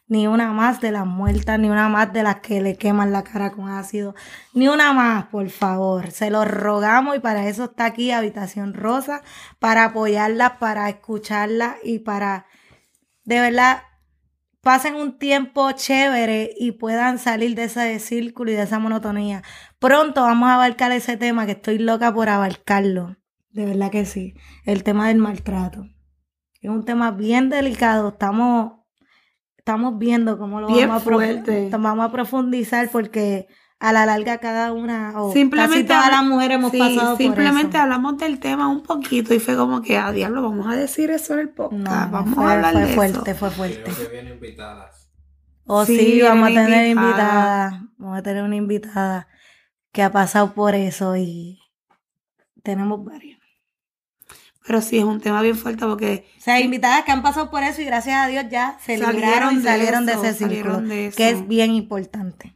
Ni 0.09 0.27
una 0.27 0.51
más 0.51 0.81
de 0.81 0.91
las 0.91 1.05
muertas, 1.05 1.59
ni 1.59 1.69
una 1.69 1.87
más 1.87 2.11
de 2.11 2.23
las 2.23 2.41
que 2.41 2.61
le 2.61 2.75
queman 2.75 3.11
la 3.11 3.23
cara 3.23 3.51
con 3.51 3.69
ácido, 3.69 4.15
ni 4.53 4.67
una 4.67 4.91
más, 4.91 5.27
por 5.27 5.49
favor. 5.49 6.11
Se 6.11 6.31
lo 6.31 6.43
rogamos 6.43 7.15
y 7.15 7.19
para 7.19 7.47
eso 7.47 7.65
está 7.65 7.85
aquí 7.85 8.11
Habitación 8.11 8.73
Rosa, 8.73 9.21
para 9.59 9.85
apoyarla, 9.85 10.57
para 10.57 10.89
escucharla 10.89 11.77
y 11.83 11.99
para, 11.99 12.47
de 13.23 13.39
verdad, 13.39 13.83
pasen 14.61 14.95
un 14.95 15.19
tiempo 15.19 15.71
chévere 15.71 16.53
y 16.57 16.71
puedan 16.71 17.19
salir 17.19 17.53
de 17.55 17.65
ese 17.65 17.99
círculo 17.99 18.51
y 18.51 18.55
de 18.55 18.63
esa 18.63 18.79
monotonía. 18.79 19.43
Pronto 19.77 20.23
vamos 20.23 20.49
a 20.49 20.55
abarcar 20.55 20.91
ese 20.91 21.17
tema 21.17 21.45
que 21.45 21.53
estoy 21.53 21.77
loca 21.77 22.11
por 22.11 22.29
abarcarlo. 22.29 23.15
De 23.51 23.65
verdad 23.65 23.91
que 23.91 24.05
sí. 24.05 24.33
El 24.65 24.83
tema 24.83 25.07
del 25.07 25.17
maltrato. 25.17 25.87
Es 26.61 26.69
un 26.69 26.83
tema 26.83 27.11
bien 27.11 27.49
delicado. 27.49 28.09
Estamos 28.09 28.78
estamos 29.69 29.97
viendo 29.99 30.37
cómo 30.37 30.59
lo 30.61 30.67
Bien 30.67 30.87
vamos, 30.89 31.03
a 31.03 31.05
fuerte. 31.05 31.69
vamos 31.71 32.05
a 32.05 32.11
profundizar 32.11 32.89
porque 32.91 33.47
a 33.79 33.93
la 33.93 34.05
larga 34.05 34.39
cada 34.39 34.73
una 34.73 35.13
o 35.21 35.31
Simplemente 35.31 35.85
casi 35.85 35.87
todas 35.87 36.11
las 36.11 36.23
mujeres 36.25 36.55
hemos 36.57 36.71
Sí, 36.71 36.79
pasado 36.79 37.15
simplemente 37.17 37.67
por 37.67 37.75
eso. 37.75 37.83
hablamos 37.83 38.17
del 38.17 38.39
tema 38.39 38.67
un 38.67 38.83
poquito 38.83 39.33
y 39.33 39.39
fue 39.39 39.55
como 39.55 39.81
que, 39.81 39.97
a 39.97 40.11
diablo, 40.11 40.41
vamos 40.41 40.67
a 40.67 40.75
decir 40.75 41.11
eso 41.11 41.33
en 41.33 41.39
el 41.39 41.49
podcast. 41.49 41.81
No, 41.83 42.11
vamos 42.11 42.35
fue, 42.35 42.45
a 42.45 42.51
hablar 42.53 42.73
fue 42.73 42.81
de 42.81 42.93
fuerte, 42.93 43.31
eso. 43.31 43.39
fue 43.39 43.49
fuerte. 43.51 43.83
Creo 43.83 43.95
que 44.07 44.13
vienen 44.13 44.33
invitadas. 44.33 45.09
O 45.65 45.85
Sí, 45.85 45.97
sí, 45.97 46.21
vamos 46.21 46.45
a 46.45 46.47
tener 46.47 46.87
invitadas. 46.87 46.87
invitada, 47.73 47.83
vamos 47.97 48.17
a 48.17 48.21
tener 48.23 48.43
una 48.43 48.55
invitada 48.55 49.27
que 49.93 50.03
ha 50.03 50.11
pasado 50.11 50.53
por 50.53 50.75
eso 50.75 51.15
y 51.15 51.59
tenemos 52.63 53.03
varios. 53.05 53.38
Pero 54.69 54.83
sí, 54.83 54.99
es 54.99 55.03
un 55.03 55.19
tema 55.19 55.41
bien 55.41 55.57
fuerte 55.57 55.83
porque 55.83 56.27
O 56.37 56.41
sea, 56.41 56.59
invitadas 56.59 57.03
que 57.03 57.11
han 57.11 57.23
pasado 57.23 57.49
por 57.49 57.63
eso 57.63 57.81
y 57.81 57.85
gracias 57.85 58.23
a 58.23 58.27
Dios 58.27 58.45
ya 58.51 58.77
se 58.79 58.99
libraron 58.99 59.57
y 59.57 59.61
Salieron 59.63 60.05
de 60.05 60.11
eso, 60.11 60.23
ese 60.23 60.47
círculo, 60.47 60.79
de 60.81 61.11
que 61.17 61.29
es 61.31 61.47
bien 61.47 61.73
importante. 61.73 62.55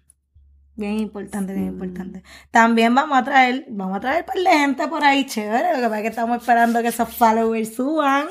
Bien 0.76 0.99
importante, 0.99 1.56
bien 1.56 1.69
importante. 1.69 2.21
También 2.52 2.93
vamos 2.93 3.17
a 3.17 3.23
traer, 3.23 3.65
vamos 3.71 3.97
a 3.97 3.99
traer 3.99 4.26
par 4.26 4.36
de 4.36 4.47
gente 4.47 4.88
por 4.88 5.04
ahí 5.04 5.26
chévere, 5.26 5.69
lo 5.71 5.78
que 5.78 5.84
pasa 5.86 5.97
es 5.97 6.02
que 6.04 6.08
estamos 6.10 6.38
esperando 6.38 6.84
que 6.84 6.89
esos 6.89 7.10
followers 7.15 7.73
suban, 7.73 8.28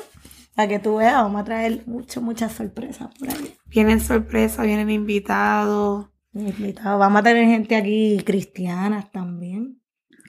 para 0.54 0.68
que 0.68 0.78
tú 0.78 0.98
veas, 0.98 1.14
vamos 1.14 1.40
a 1.40 1.44
traer 1.44 1.82
muchas, 1.86 2.22
muchas 2.22 2.52
sorpresas 2.52 3.08
por 3.18 3.30
ahí. 3.30 3.56
vienen 3.66 3.98
sorpresas, 3.98 4.64
vienen 4.64 4.90
invitados. 4.90 6.06
Invitados. 6.32 7.00
Vamos 7.00 7.18
a 7.18 7.24
tener 7.24 7.46
gente 7.46 7.74
aquí 7.74 8.22
cristianas 8.24 9.10
también. 9.10 9.81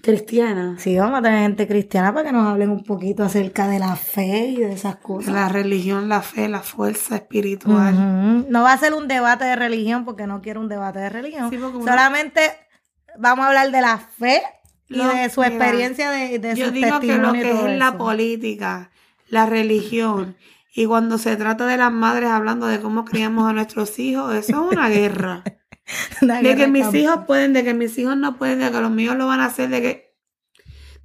Cristiana. 0.04 0.76
Sí, 0.80 0.98
vamos 0.98 1.20
a 1.20 1.22
tener 1.22 1.40
gente 1.44 1.66
cristiana 1.66 2.14
para 2.14 2.26
que 2.26 2.34
nos 2.34 2.46
hablen 2.46 2.70
un 2.72 2.84
poquito 2.84 3.24
acerca 3.24 3.70
de 3.70 3.80
la 3.80 3.96
fe 3.96 4.48
y 4.48 4.58
de 4.58 4.74
esas 4.74 4.98
cosas. 4.98 5.34
La 5.34 5.48
religión, 5.48 6.10
la 6.10 6.22
fe, 6.22 6.50
la 6.50 6.60
fuerza 6.60 7.16
espiritual. 7.16 8.46
No 8.52 8.64
va 8.64 8.74
a 8.74 8.78
ser 8.78 8.94
un 8.94 9.08
debate 9.08 9.46
de 9.46 9.56
religión 9.56 10.04
porque 10.04 10.28
no 10.28 10.42
quiero 10.42 10.60
un 10.60 10.68
debate 10.68 11.00
de 11.00 11.10
religión. 11.10 11.50
Sí, 11.50 11.58
porque 11.58 11.78
uno- 11.78 11.86
Solamente 11.88 12.52
vamos 13.18 13.46
a 13.46 13.48
hablar 13.48 13.72
de 13.72 13.80
la 13.80 13.98
fe 13.98 14.42
y 14.90 14.98
de 14.98 15.30
su 15.30 15.40
mira, 15.40 15.54
experiencia 15.56 16.12
de, 16.12 16.38
de 16.38 16.56
Yo 16.56 16.70
digo 16.72 17.00
que 17.00 17.18
lo 17.18 17.32
que 17.32 17.50
es 17.52 17.80
la 17.80 17.88
eso. 17.88 17.98
política, 17.98 18.92
la 19.30 19.46
religión, 19.46 20.36
y 20.76 20.86
cuando 20.86 21.18
se 21.18 21.38
trata 21.38 21.66
de 21.66 21.78
las 21.78 21.94
madres 21.94 22.30
hablando 22.30 22.68
de 22.68 22.82
cómo 22.82 23.06
criamos 23.06 23.50
a 23.50 23.54
nuestros 23.54 23.98
hijos, 24.00 24.36
eso 24.36 24.52
es 24.70 24.74
una 24.78 24.90
guerra. 24.90 25.44
De 26.22 26.56
que 26.56 26.68
mis 26.68 26.94
hijos 26.94 27.20
pueden, 27.28 27.54
de 27.54 27.64
que 27.64 27.74
mis 27.74 27.98
hijos 27.98 28.16
no 28.18 28.38
pueden, 28.38 28.60
de 28.60 28.72
que 28.72 28.80
los 28.80 28.92
míos 28.92 29.16
lo 29.18 29.28
van 29.28 29.42
a 29.42 29.46
hacer, 29.46 29.70
de 29.70 29.82
que 29.82 30.16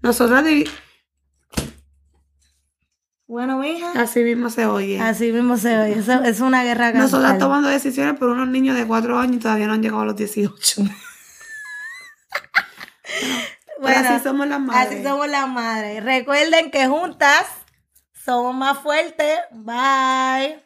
nosotros 0.03 0.43
divi- 0.45 0.71
Bueno, 3.27 3.59
mija. 3.59 3.93
así 4.01 4.21
mismo 4.23 4.49
se 4.51 4.67
oye. 4.67 5.01
Así 5.01 5.33
mismo 5.33 5.57
se 5.57 5.77
oye. 5.79 5.99
Eso 5.99 6.23
es 6.23 6.41
una 6.41 6.63
guerra 6.65 6.87
campal. 6.93 7.03
Nosotras 7.03 7.39
tomando 7.39 7.69
decisiones 7.69 8.19
por 8.19 8.29
unos 8.29 8.49
niños 8.49 8.77
de 8.77 8.87
4 8.87 9.19
años 9.19 9.37
y 9.37 9.41
todavía 9.41 9.67
no 9.67 9.73
han 9.75 9.83
llegado 9.83 10.03
a 10.03 10.07
los 10.07 10.17
18. 10.17 10.83
Pero 13.03 13.81
Bueno, 13.81 14.09
así 14.09 14.25
somos 14.25 14.47
las 14.49 14.61
madres. 14.61 14.87
Así 14.95 15.03
somos 15.05 15.29
las 15.29 15.49
madres. 15.49 16.03
Recuerden 16.05 16.71
que 16.71 16.87
juntas 16.87 17.47
somos 18.25 18.55
más 18.55 18.79
fuertes. 18.79 19.39
Bye. 19.53 20.61